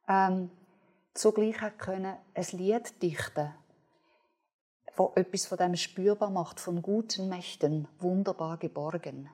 ähm, 0.09 0.50
zugleich 1.14 1.61
hat 1.61 1.78
können 1.78 2.16
ein 2.35 2.46
Lied 2.52 3.02
dichten, 3.02 3.54
wo 4.96 5.12
etwas 5.14 5.46
von 5.46 5.59
dem 5.59 5.76
spürbar 5.76 6.31
macht, 6.31 6.59
von 6.59 6.83
guten 6.83 7.28
Mächten, 7.28 7.87
wunderbar 7.98 8.57
geborgen. 8.57 9.28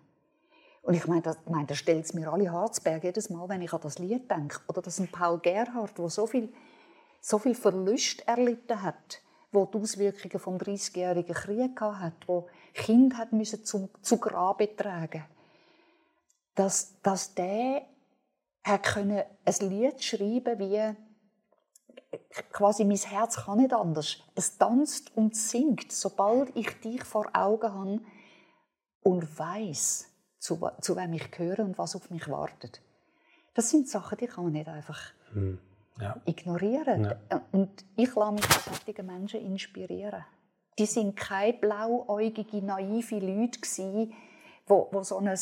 Und 0.82 0.94
ich 0.94 1.06
meine, 1.06 1.22
das, 1.22 1.38
meine, 1.46 1.66
das 1.66 2.12
mir 2.12 2.30
alle 2.30 2.52
Harzberg 2.52 3.04
jedes 3.04 3.30
Mal, 3.30 3.48
wenn 3.48 3.62
ich 3.62 3.72
an 3.72 3.80
das 3.80 3.98
Lied 3.98 4.30
denke. 4.30 4.60
Oder 4.68 4.82
das 4.82 5.00
ein 5.00 5.08
Paul 5.08 5.38
Gerhardt, 5.38 5.96
der 5.96 6.10
so 6.10 6.26
viel, 6.26 6.52
so 7.22 7.38
viel 7.38 7.54
Verlust 7.54 8.26
erlitten 8.28 8.82
hat, 8.82 9.22
wo 9.54 9.66
die 9.66 9.78
Auswirkungen 9.78 10.38
vom 10.38 10.56
30-jährigen 10.56 11.34
Krieg 11.34 11.80
hat, 11.80 12.26
wo 12.26 12.48
Kind 12.72 13.16
hat 13.16 13.32
müssen 13.32 13.64
zu, 13.64 13.88
zu 14.02 14.18
Grabe 14.18 14.74
tragen, 14.74 15.24
dass, 16.54 17.00
dass 17.02 17.34
der 17.34 17.86
er 18.64 18.78
konnte 18.78 19.26
ein 19.44 19.68
Lied 19.68 20.02
schreiben 20.02 20.58
wie 20.58 20.96
quasi 22.50 22.84
mein 22.84 22.96
Herz 22.96 23.36
kann 23.36 23.58
nicht 23.58 23.72
anders. 23.72 24.18
Es 24.34 24.56
tanzt 24.56 25.16
und 25.16 25.36
singt, 25.36 25.92
sobald 25.92 26.56
ich 26.56 26.80
dich 26.80 27.04
vor 27.04 27.28
Augen 27.34 27.72
habe 27.72 28.00
und 29.02 29.38
weiß, 29.38 30.08
zu, 30.38 30.70
zu 30.80 30.96
wem 30.96 31.12
ich 31.12 31.30
gehöre 31.30 31.60
und 31.60 31.78
was 31.78 31.94
auf 31.94 32.10
mich 32.10 32.28
wartet. 32.28 32.80
Das 33.54 33.70
sind 33.70 33.88
Sachen, 33.88 34.18
die 34.18 34.26
kann 34.26 34.44
man 34.44 34.52
nicht 34.54 34.68
einfach 34.68 35.12
hm. 35.32 35.58
Ja. 36.00 36.20
ignorieren. 36.24 37.04
Ja. 37.04 37.42
Und 37.52 37.84
ich 37.96 38.14
lasse 38.14 38.32
mich 38.32 38.44
von 38.44 38.74
solchen 38.74 39.06
Menschen 39.06 39.40
inspirieren. 39.40 40.24
Die 40.78 40.86
sind 40.86 41.16
keine 41.16 41.54
blauäugige, 41.54 42.64
naive 42.64 43.18
Leute 43.18 43.60
die, 43.60 44.12
die 44.68 45.04
so 45.04 45.18
ein 45.18 45.38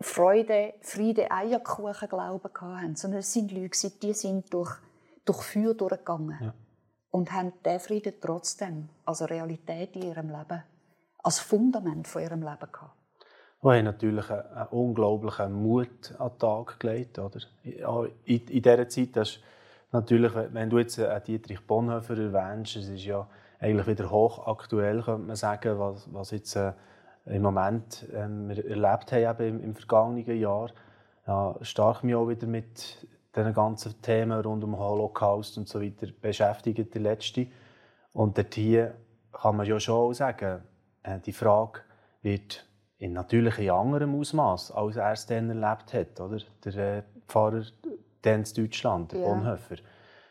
Freude, 0.00 0.74
Friede, 0.80 1.30
Eierkuchen 1.30 2.08
Glauben 2.08 2.50
hatten, 2.60 2.96
sondern 2.96 3.20
es 3.20 3.32
sind 3.32 3.52
Leute, 3.52 3.90
die 3.90 4.12
sind 4.12 4.52
durch, 4.52 4.72
durch 5.24 5.42
Feuer 5.42 5.74
durchgegangen 5.74 6.38
ja. 6.40 6.54
und 7.10 7.32
haben 7.32 7.52
diesen 7.64 7.80
Frieden 7.80 8.14
trotzdem 8.20 8.88
als 9.04 9.28
Realität 9.28 9.96
in 9.96 10.02
ihrem 10.02 10.28
Leben, 10.28 10.62
als 11.22 11.38
Fundament 11.38 12.06
von 12.06 12.22
ihrem 12.22 12.42
Leben 12.42 12.72
gehabt. 12.72 12.96
Die 13.62 13.68
haben 13.68 13.84
natürlich 13.84 14.30
einen, 14.30 14.68
unglaublichen 14.68 15.52
Mut 15.52 16.14
an 16.18 16.30
den 16.32 16.38
Tag 16.38 16.78
gelegt. 16.78 17.18
Oder? 17.18 17.40
In, 17.62 18.12
in 18.26 18.62
dieser 18.62 18.88
Zeit, 18.90 19.16
das 19.16 19.38
natürlich, 19.94 20.32
wenn 20.34 20.68
du 20.68 20.78
jetzt 20.78 21.00
Dietrich 21.26 21.66
Bonhoeffer 21.66 22.18
erwähnst, 22.18 22.76
es 22.76 22.88
ist 22.88 23.04
ja 23.04 23.26
eigentlich 23.58 23.86
wieder 23.86 24.10
hochaktuell, 24.10 25.02
könnte 25.02 25.26
man 25.26 25.36
sagen, 25.36 25.78
was, 25.78 26.12
was 26.12 26.30
jetzt 26.32 26.56
äh, 26.56 26.72
im 27.26 27.42
Moment 27.42 28.06
ähm, 28.12 28.48
wir 28.50 28.64
erlebt 28.66 29.12
haben 29.12 29.48
im, 29.48 29.62
im, 29.62 29.74
vergangenen 29.74 30.38
Jahr. 30.38 30.70
Ja, 31.26 31.56
stark 31.62 32.04
mich 32.04 32.14
auch 32.14 32.28
wieder 32.28 32.46
mit 32.46 33.06
den 33.34 33.54
ganzen 33.54 34.00
Themen 34.02 34.38
rund 34.40 34.62
um 34.62 34.78
Holocaust 34.78 35.56
und 35.56 35.68
so 35.68 35.80
weiter 35.80 36.08
beschäftigt, 36.20 36.94
der 36.94 37.00
letzte. 37.00 37.46
Und 38.12 38.36
dort 38.36 38.54
hier 38.54 38.94
kann 39.32 39.56
man 39.56 39.66
ja 39.66 39.80
schon 39.80 40.12
sagen, 40.12 40.62
äh, 41.02 41.18
die 41.20 41.32
Frage 41.32 41.80
wird 42.20 42.66
in 42.98 43.12
natürlich 43.12 43.58
in 43.58 43.70
anderem 43.70 44.14
Ausmaß 44.20 44.70
als 44.72 44.96
er 44.96 45.12
es 45.12 45.26
dann 45.26 45.48
erlebt 45.48 45.94
hat, 45.94 46.20
oder? 46.20 46.38
Der 46.64 46.98
äh, 46.98 47.02
Pfarrer 48.24 48.36
in 48.36 48.44
Deutschland, 48.54 49.12
der 49.12 49.20
ja. 49.20 49.26
Bonhoeffer, 49.26 49.76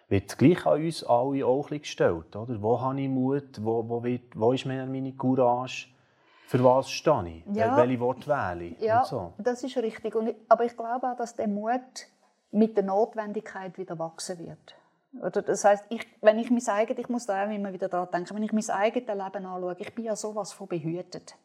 wird 0.10 0.38
gleich 0.38 0.66
an 0.66 0.84
uns 0.84 1.04
alle 1.04 1.46
auch 1.46 1.70
gestellt, 1.70 2.36
oder? 2.36 2.62
Wo 2.62 2.80
habe 2.80 3.02
ich 3.02 3.10
Mut? 3.10 3.64
Wo, 3.64 3.88
wo, 3.88 4.04
wird, 4.04 4.36
wo 4.36 4.54
ist 4.54 4.66
meine 4.66 5.14
Courage? 5.14 5.88
Für 6.48 6.64
was 6.64 6.92
stehe 6.92 7.44
ich? 7.48 7.56
Ja. 7.56 7.76
Welche 7.78 8.00
Worte 8.00 8.28
wähle 8.28 8.66
ich? 8.66 8.80
Ja, 8.80 9.04
so. 9.04 9.34
das 9.38 9.64
ist 9.64 9.76
richtig. 9.78 10.14
Und 10.16 10.36
aber 10.50 10.66
ich 10.66 10.76
glaube 10.76 11.08
auch, 11.08 11.16
dass 11.16 11.36
der 11.36 11.48
Mut 11.48 12.08
mit 12.52 12.76
der 12.78 12.84
Notwendigkeit 12.84 13.78
wieder 13.78 13.98
wachsen 13.98 14.38
wird. 14.40 14.76
Oder 15.20 15.42
das 15.42 15.64
heißt, 15.64 15.86
ich, 15.90 16.06
wenn 16.22 16.38
ich 16.40 16.52
mein 16.52 16.68
eigenes, 16.68 17.00
ich 17.00 17.10
muss 17.10 17.26
da 17.26 17.46
auch 17.46 17.50
immer 17.50 17.72
wieder 17.72 17.88
daran 17.88 18.10
denken, 18.12 18.36
wenn 18.36 18.44
ich 18.44 18.52
mein 18.52 18.70
eigenes 18.70 19.08
Leben 19.08 19.46
anschaue, 19.46 19.76
ich 19.80 19.96
bin 19.96 20.06
ja 20.06 20.16
sowas 20.16 20.54
von 20.54 20.68
behütet. 20.68 21.36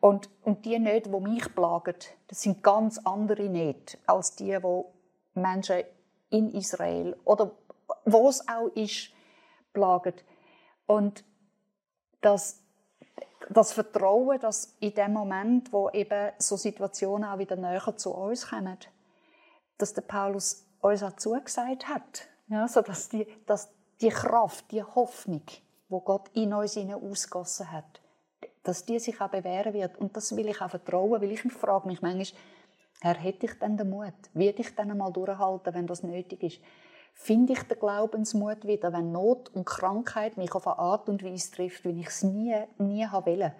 Und, 0.00 0.30
und 0.44 0.64
die 0.64 0.78
Nöte, 0.78 1.10
die 1.10 1.20
mich 1.20 1.54
plagen, 1.54 1.94
das 2.28 2.42
sind 2.42 2.62
ganz 2.62 2.98
andere 2.98 3.48
Nöte 3.48 3.98
als 4.06 4.36
die, 4.36 4.56
die 4.56 4.84
Menschen 5.38 5.84
in 6.30 6.52
Israel 6.54 7.16
oder 7.24 7.52
wo 8.04 8.28
es 8.28 8.46
auch 8.48 8.68
ist, 8.74 9.10
plagen. 9.72 10.14
Und 10.86 11.24
das 12.20 12.62
das 13.50 13.72
Vertrauen, 13.72 14.38
dass 14.40 14.76
in 14.80 14.94
dem 14.94 15.12
Moment, 15.12 15.72
wo 15.72 15.90
eben 15.90 16.32
so 16.38 16.56
Situationen 16.56 17.28
auch 17.28 17.38
wieder 17.38 17.56
näher 17.56 17.96
zu 17.96 18.14
uns 18.14 18.48
kommen, 18.48 18.78
dass 19.78 19.94
der 19.94 20.02
Paulus 20.02 20.66
uns 20.80 21.02
auch 21.02 21.16
zugesagt 21.16 21.88
hat, 21.88 22.28
ja, 22.48 22.66
so 22.68 22.82
dass 22.82 23.08
die, 23.08 23.26
dass 23.46 23.70
die 24.00 24.08
Kraft, 24.08 24.70
die 24.70 24.82
Hoffnung, 24.82 25.42
wo 25.88 26.00
Gott 26.00 26.28
in 26.34 26.52
uns 26.52 26.76
ausgossen 26.76 27.70
hat, 27.72 28.00
dass 28.62 28.84
die 28.84 28.98
sich 28.98 29.20
auch 29.20 29.30
bewähren 29.30 29.72
wird. 29.72 29.96
Und 29.96 30.16
das 30.16 30.36
will 30.36 30.48
ich 30.48 30.60
auch 30.60 30.70
vertrauen, 30.70 31.20
weil 31.20 31.32
ich 31.32 31.42
frage 31.52 31.88
mich 31.88 32.02
manchmal, 32.02 32.40
Herr, 33.00 33.14
hätte 33.14 33.46
ich 33.46 33.58
denn 33.58 33.76
den 33.76 33.90
Mut? 33.90 34.14
Werde 34.34 34.62
ich 34.62 34.74
dann 34.74 34.90
einmal 34.90 35.12
durchhalten, 35.12 35.74
wenn 35.74 35.86
das 35.86 36.02
nötig 36.02 36.42
ist? 36.42 36.60
finde 37.18 37.52
ich 37.52 37.62
den 37.64 37.78
Glaubensmut 37.78 38.64
wieder, 38.64 38.92
wenn 38.92 39.10
Not 39.10 39.50
und 39.54 39.66
Krankheit 39.66 40.36
mich 40.36 40.54
auf 40.54 40.68
eine 40.68 40.78
Art 40.78 41.08
und 41.08 41.24
Weise 41.24 41.50
trifft, 41.50 41.84
wie 41.84 42.00
ich 42.00 42.06
es 42.06 42.22
nie, 42.22 42.54
nie 42.78 43.04
wollte. 43.10 43.54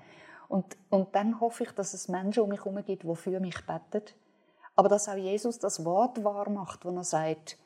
Und, 0.48 0.76
und 0.90 1.14
dann 1.14 1.40
hoffe 1.40 1.64
ich, 1.64 1.72
dass 1.72 1.92
es 1.92 2.08
Menschen 2.08 2.44
um 2.44 2.50
mich 2.50 2.64
herum 2.64 2.82
gibt, 2.84 3.02
die 3.02 3.16
für 3.16 3.40
mich 3.40 3.58
beten. 3.66 4.04
Aber 4.76 4.88
dass 4.88 5.08
auch 5.08 5.16
Jesus 5.16 5.58
das 5.58 5.84
Wort 5.84 6.22
wahr 6.22 6.48
macht, 6.48 6.84
wo 6.84 6.90
er 6.90 7.04
sagt, 7.04 7.58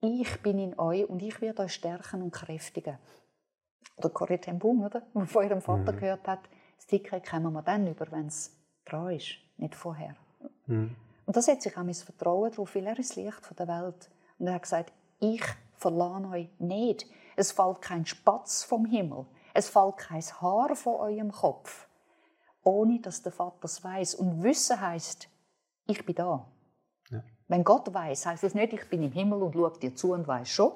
ich 0.00 0.42
bin 0.42 0.58
in 0.58 0.78
euch 0.78 1.06
und 1.06 1.22
ich 1.22 1.40
werde 1.42 1.64
euch 1.64 1.74
stärken 1.74 2.22
und 2.22 2.32
kräftigen. 2.32 2.98
Oder 3.96 4.08
Corrie 4.08 4.38
ten 4.38 4.58
Boom, 4.58 4.82
oder? 4.82 5.02
Wo 5.12 5.26
von 5.26 5.44
ihrem 5.44 5.60
Vater 5.60 5.92
mhm. 5.92 5.98
gehört 5.98 6.26
hat, 6.26 6.40
das 6.76 6.86
Ticket 6.86 7.28
kommen 7.28 7.52
wir 7.52 7.62
dann 7.62 7.86
über, 7.86 8.10
wenn 8.10 8.26
es 8.26 8.56
dran 8.86 9.10
ist, 9.10 9.34
nicht 9.58 9.74
vorher. 9.74 10.16
Mhm. 10.66 10.96
Und 11.26 11.36
das 11.36 11.48
hat 11.48 11.62
sich 11.62 11.76
auch 11.76 11.82
mein 11.82 11.94
Vertrauen 11.94 12.50
darauf, 12.50 12.74
weil 12.74 12.86
er 12.86 12.98
ist 12.98 13.10
das 13.10 13.16
Licht 13.16 13.58
der 13.58 13.68
Welt. 13.68 14.10
Und 14.38 14.46
er 14.46 14.54
hat 14.54 14.62
gesagt, 14.62 14.92
ich 15.20 15.44
verlange 15.76 16.28
euch 16.30 16.48
nicht. 16.58 17.06
Es 17.36 17.52
fällt 17.52 17.82
kein 17.82 18.04
Spatz 18.04 18.64
vom 18.64 18.84
Himmel. 18.84 19.26
Es 19.54 19.68
fällt 19.68 19.98
kein 19.98 20.22
Haar 20.22 20.74
von 20.74 20.94
eurem 20.94 21.30
Kopf. 21.30 21.88
Ohne 22.62 23.00
dass 23.00 23.22
der 23.22 23.32
Vater 23.32 23.64
es 23.64 23.82
weiß. 23.82 24.16
Und 24.16 24.42
Wissen 24.42 24.80
heißt, 24.80 25.28
ich 25.86 26.04
bin 26.04 26.14
da. 26.14 26.46
Ja. 27.10 27.22
Wenn 27.48 27.64
Gott 27.64 27.92
weiß, 27.92 28.26
heißt 28.26 28.44
es 28.44 28.54
nicht, 28.54 28.72
ich 28.72 28.88
bin 28.88 29.02
im 29.02 29.12
Himmel 29.12 29.42
und 29.42 29.54
schaue 29.54 29.78
dir 29.78 29.94
zu 29.94 30.12
und 30.12 30.26
weiß 30.26 30.48
schon, 30.48 30.72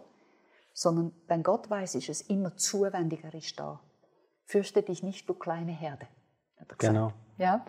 sondern 0.72 1.12
wenn 1.27 1.42
Gott 1.42 1.70
weiß, 1.70 1.94
ist 1.94 2.09
es 2.09 2.22
immer 2.22 2.57
zuwendiger 2.57 3.33
ist 3.35 3.59
da. 3.59 3.81
Fürchte 4.44 4.83
dich 4.83 5.03
nicht, 5.03 5.29
du 5.29 5.35
kleine 5.35 5.72
Herde. 5.72 6.07
Genau. 6.79 7.12
Ja. 7.38 7.64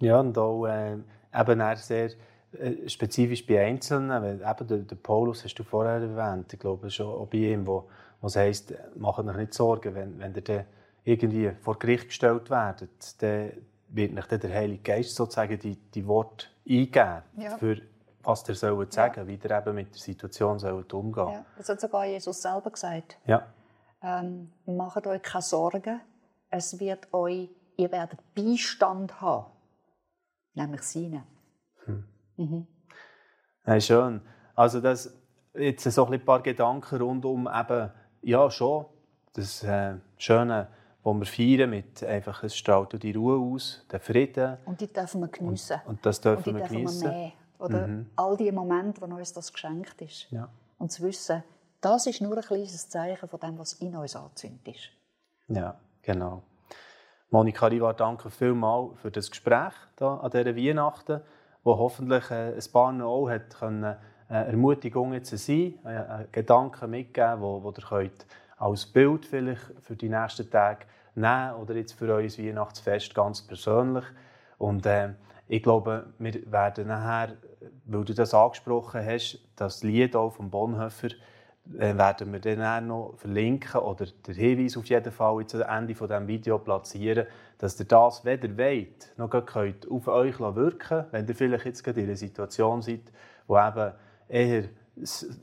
Ja, 0.00 0.20
und 0.20 0.36
auch 0.36 0.66
äh, 0.66 0.96
eben 1.34 1.76
sehr 1.76 2.10
äh, 2.58 2.88
spezifisch 2.88 3.46
bei 3.46 3.64
Einzelnen, 3.64 4.22
weil 4.22 4.40
eben 4.40 4.66
der, 4.66 4.78
der, 4.78 4.96
Paulus 4.96 5.44
hast 5.44 5.54
du 5.54 5.62
vorher 5.62 6.00
erwähnt, 6.00 6.52
ich 6.52 6.58
glaube 6.58 6.90
schon 6.90 7.06
auch 7.06 7.26
bei 7.26 7.38
ihm, 7.38 7.66
wo, 7.66 7.88
es 8.22 8.36
heisst, 8.36 8.74
macht 8.96 9.20
euch 9.20 9.36
nicht 9.36 9.54
Sorgen, 9.54 9.94
wenn, 9.94 10.18
wenn 10.18 10.34
ihr 10.34 10.42
dann 10.42 10.64
irgendwie 11.04 11.52
vor 11.60 11.78
Gericht 11.78 12.08
gestellt 12.08 12.50
werdet, 12.50 13.22
dann 13.22 13.52
wird 13.88 14.18
euch 14.18 14.38
der 14.38 14.52
Heilige 14.52 14.82
Geist 14.82 15.14
sozusagen 15.14 15.58
die, 15.58 15.76
die 15.76 16.06
Worte 16.06 16.46
eingeben, 16.68 17.22
ja. 17.36 17.56
für 17.56 17.80
was 18.22 18.48
ihr 18.48 18.54
sollt 18.54 18.92
sagen, 18.92 19.20
ja. 19.20 19.26
wie 19.26 19.38
ihr 19.42 19.50
eben 19.50 19.74
mit 19.74 19.94
der 19.94 20.00
Situation 20.00 20.58
sollt 20.58 20.92
umgehen 20.92 21.28
ja. 21.28 21.44
Das 21.56 21.68
hat 21.68 21.80
sogar 21.80 22.04
Jesus 22.04 22.42
selber 22.42 22.70
gesagt. 22.70 23.16
Ja. 23.26 23.46
Ähm, 24.02 24.50
macht 24.66 25.06
euch 25.06 25.22
keine 25.22 25.42
Sorgen, 25.42 26.00
es 26.50 26.78
wird 26.80 27.12
euch, 27.12 27.48
ihr 27.76 27.92
werdet 27.92 28.18
Beistand 28.34 29.20
haben, 29.20 29.46
nämlich 30.54 30.82
seinen. 30.82 31.22
Hm. 31.84 32.04
Mhm. 32.36 32.66
Ja, 33.66 33.80
schön. 33.80 34.20
Also 34.54 34.80
das, 34.80 35.16
jetzt 35.54 35.84
so 35.84 36.06
ein 36.06 36.24
paar 36.24 36.42
Gedanken 36.42 37.00
rund 37.00 37.24
um 37.24 37.48
eben, 37.48 37.90
ja 38.22 38.50
schon, 38.50 38.86
das 39.32 39.62
äh, 39.62 39.96
Schöne, 40.16 40.68
was 41.02 41.16
wir 41.16 41.26
feiern 41.26 41.70
mit 41.70 42.02
einfach, 42.04 42.42
es 42.42 42.56
strahlt 42.56 43.02
die 43.02 43.12
Ruhe 43.12 43.38
aus, 43.38 43.86
den 43.90 44.00
Frieden. 44.00 44.58
Und 44.64 44.80
die 44.80 44.92
dürfen 44.92 45.20
wir 45.20 45.28
geniessen. 45.28 45.80
Und, 45.84 45.90
und 45.90 46.06
das 46.06 46.20
dürfen 46.20 46.54
und 46.54 46.60
wir 46.60 46.68
geniessen. 46.68 47.10
Wir 47.10 47.32
oder 47.60 47.86
mhm. 47.86 48.10
all 48.16 48.36
die 48.36 48.50
Momente, 48.50 49.00
wo 49.00 49.14
uns 49.14 49.32
das 49.32 49.52
geschenkt 49.52 50.00
ist. 50.00 50.30
Ja. 50.30 50.48
Und 50.78 50.90
zu 50.90 51.02
wissen, 51.02 51.42
das 51.80 52.06
ist 52.06 52.20
nur 52.20 52.36
ein 52.36 52.42
kleines 52.42 52.88
Zeichen 52.88 53.28
von 53.28 53.38
dem, 53.38 53.58
was 53.58 53.74
in 53.74 53.94
uns 53.94 54.16
anzündet 54.16 54.66
ist. 54.68 54.90
Ja, 55.48 55.78
genau. 56.02 56.42
Monika 57.32 57.66
Riva, 57.66 57.92
danke 57.92 58.28
vielmals 58.28 58.98
für 59.00 59.10
das 59.10 59.30
Gespräch 59.30 59.72
hier 59.98 60.20
an 60.22 60.30
dieser 60.30 60.56
Weihnachten 60.56 61.20
wo 61.62 61.76
hoffentlich 61.76 62.30
äh, 62.30 62.54
ein 62.54 62.72
paar 62.72 62.92
noch 62.92 63.28
hat 63.28 63.58
können, 63.58 63.84
äh, 63.84 63.96
Ermutigung 64.28 65.12
jetzt 65.12 65.36
sein, 65.36 65.74
äh, 65.84 66.24
Gedanken 66.32 66.90
mitgeben, 66.90 67.40
wo, 67.40 67.62
wo 67.62 67.70
ihr 67.70 67.84
könnt 67.86 68.26
als 68.56 68.86
Bild 68.86 69.26
vielleicht 69.26 69.72
für 69.80 69.96
die 69.96 70.08
nächsten 70.08 70.50
Tage 70.50 70.86
nehmen 71.14 71.54
oder 71.54 71.74
jetzt 71.74 71.92
für 71.92 72.12
euer 72.12 72.24
Weihnachtsfest 72.24 73.14
ganz 73.14 73.42
persönlich. 73.42 74.04
Und 74.58 74.86
äh, 74.86 75.10
ich 75.48 75.62
glaube, 75.62 76.06
wir 76.18 76.52
werden 76.52 76.88
nachher, 76.88 77.36
weil 77.86 78.04
du 78.04 78.14
das 78.14 78.34
angesprochen 78.34 79.04
hast, 79.04 79.38
das 79.56 79.82
Lied 79.82 80.14
auch 80.14 80.30
von 80.30 80.50
Bonhoeffer, 80.50 81.08
äh, 81.08 81.14
werden 81.72 82.32
wir 82.32 82.40
dann 82.40 82.86
noch 82.88 83.14
verlinken 83.16 83.80
oder 83.80 84.06
den 84.26 84.34
Hinweis 84.34 84.76
auf 84.76 84.86
jeden 84.86 85.12
Fall 85.12 85.40
jetzt 85.40 85.54
am 85.54 85.82
Ende 85.82 85.94
von 85.94 86.08
diesem 86.08 86.26
Video 86.26 86.58
platzieren, 86.58 87.26
dass 87.58 87.78
ihr 87.78 87.86
das, 87.86 88.24
ihr 88.24 88.58
wollt, 88.58 89.12
noch 89.16 89.30
könnt 89.30 89.90
auf 89.90 90.08
euch 90.08 90.40
wirken 90.40 91.04
wenn 91.10 91.28
ihr 91.28 91.34
vielleicht 91.34 91.66
jetzt 91.66 91.84
gerade 91.84 92.00
in 92.00 92.06
einer 92.06 92.16
Situation 92.16 92.82
seid, 92.82 93.12
wo 93.46 93.58
eben 93.58 93.92
eher 94.28 94.64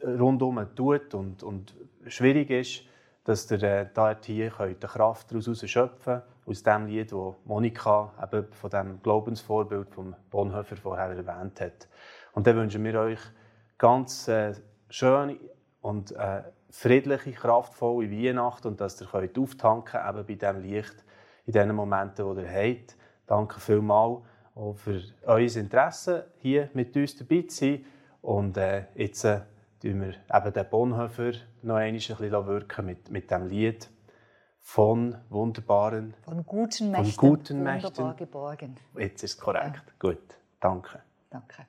rundum 0.04 0.66
tut 0.76 1.14
und, 1.14 1.44
und 1.44 1.74
schwierig 2.08 2.50
ist, 2.50 2.84
dass 3.24 3.50
ihr 3.52 3.64
äh, 3.64 3.88
dort 3.94 4.26
hier 4.26 4.52
könnt 4.52 4.82
die 4.82 4.88
Kraft 4.88 5.32
daraus 5.32 5.70
schöpfen 5.70 6.22
aus 6.46 6.64
dem 6.64 6.88
Lied, 6.88 7.12
das 7.12 7.36
Monika 7.46 8.14
eben 8.24 8.48
von 8.54 8.70
dem 8.70 9.02
Glaubensvorbild 9.02 9.90
von 9.90 10.16
Bonhoeffer 10.30 10.78
vorher 10.78 11.10
erwähnt 11.10 11.60
hat. 11.60 11.88
Und 12.32 12.48
dann 12.48 12.56
wünschen 12.56 12.84
wir 12.84 13.00
euch 13.00 13.20
ganz 13.78 14.30
äh, 14.30 14.54
schön 14.90 15.38
und 15.88 16.12
äh, 16.12 16.44
friedliche, 16.70 17.32
kraftvolle 17.32 18.12
Weihnachten 18.12 18.68
und 18.68 18.82
dass 18.82 19.00
ihr 19.00 19.08
könnt 19.08 19.38
auftanken 19.40 20.02
eben 20.08 20.26
bei 20.26 20.36
diesem 20.36 20.62
Licht 20.62 20.96
in 21.46 21.54
den 21.54 21.74
Momenten, 21.74 22.36
die 22.36 22.42
ihr 22.42 22.50
habt. 22.50 22.98
Danke 23.26 23.60
vielmals 23.62 24.22
auch 24.54 24.74
für 24.76 25.02
euer 25.26 25.56
Interesse, 25.56 26.28
hier 26.40 26.70
mit 26.74 26.96
uns 26.98 27.16
dabei 27.16 27.44
zu 27.44 27.56
sein. 27.56 27.86
Und 28.22 28.58
äh, 28.58 28.86
jetzt 28.96 29.24
äh, 29.24 29.42
wir 29.82 30.16
eben 30.34 30.54
den 30.54 30.70
Bonhoeffer 30.70 31.32
noch 31.62 31.76
ein 31.76 31.94
bisschen 31.94 32.20
wirken 32.20 32.86
mit, 32.86 33.10
mit 33.10 33.32
dem 33.32 33.48
Lied 33.48 33.90
von 34.60 35.16
wunderbaren, 35.30 36.16
von 36.24 36.46
guten 36.46 36.92
Mächten, 36.92 37.14
von 37.14 37.30
guten 37.30 37.64
Mächten. 37.64 37.98
wunderbar 37.98 38.16
geborgen. 38.16 38.78
Jetzt 38.98 39.24
ist 39.24 39.36
es 39.36 39.38
korrekt. 39.40 39.84
Ja. 39.86 39.94
Gut, 40.00 40.38
danke. 40.60 41.02
Danke. 41.30 41.66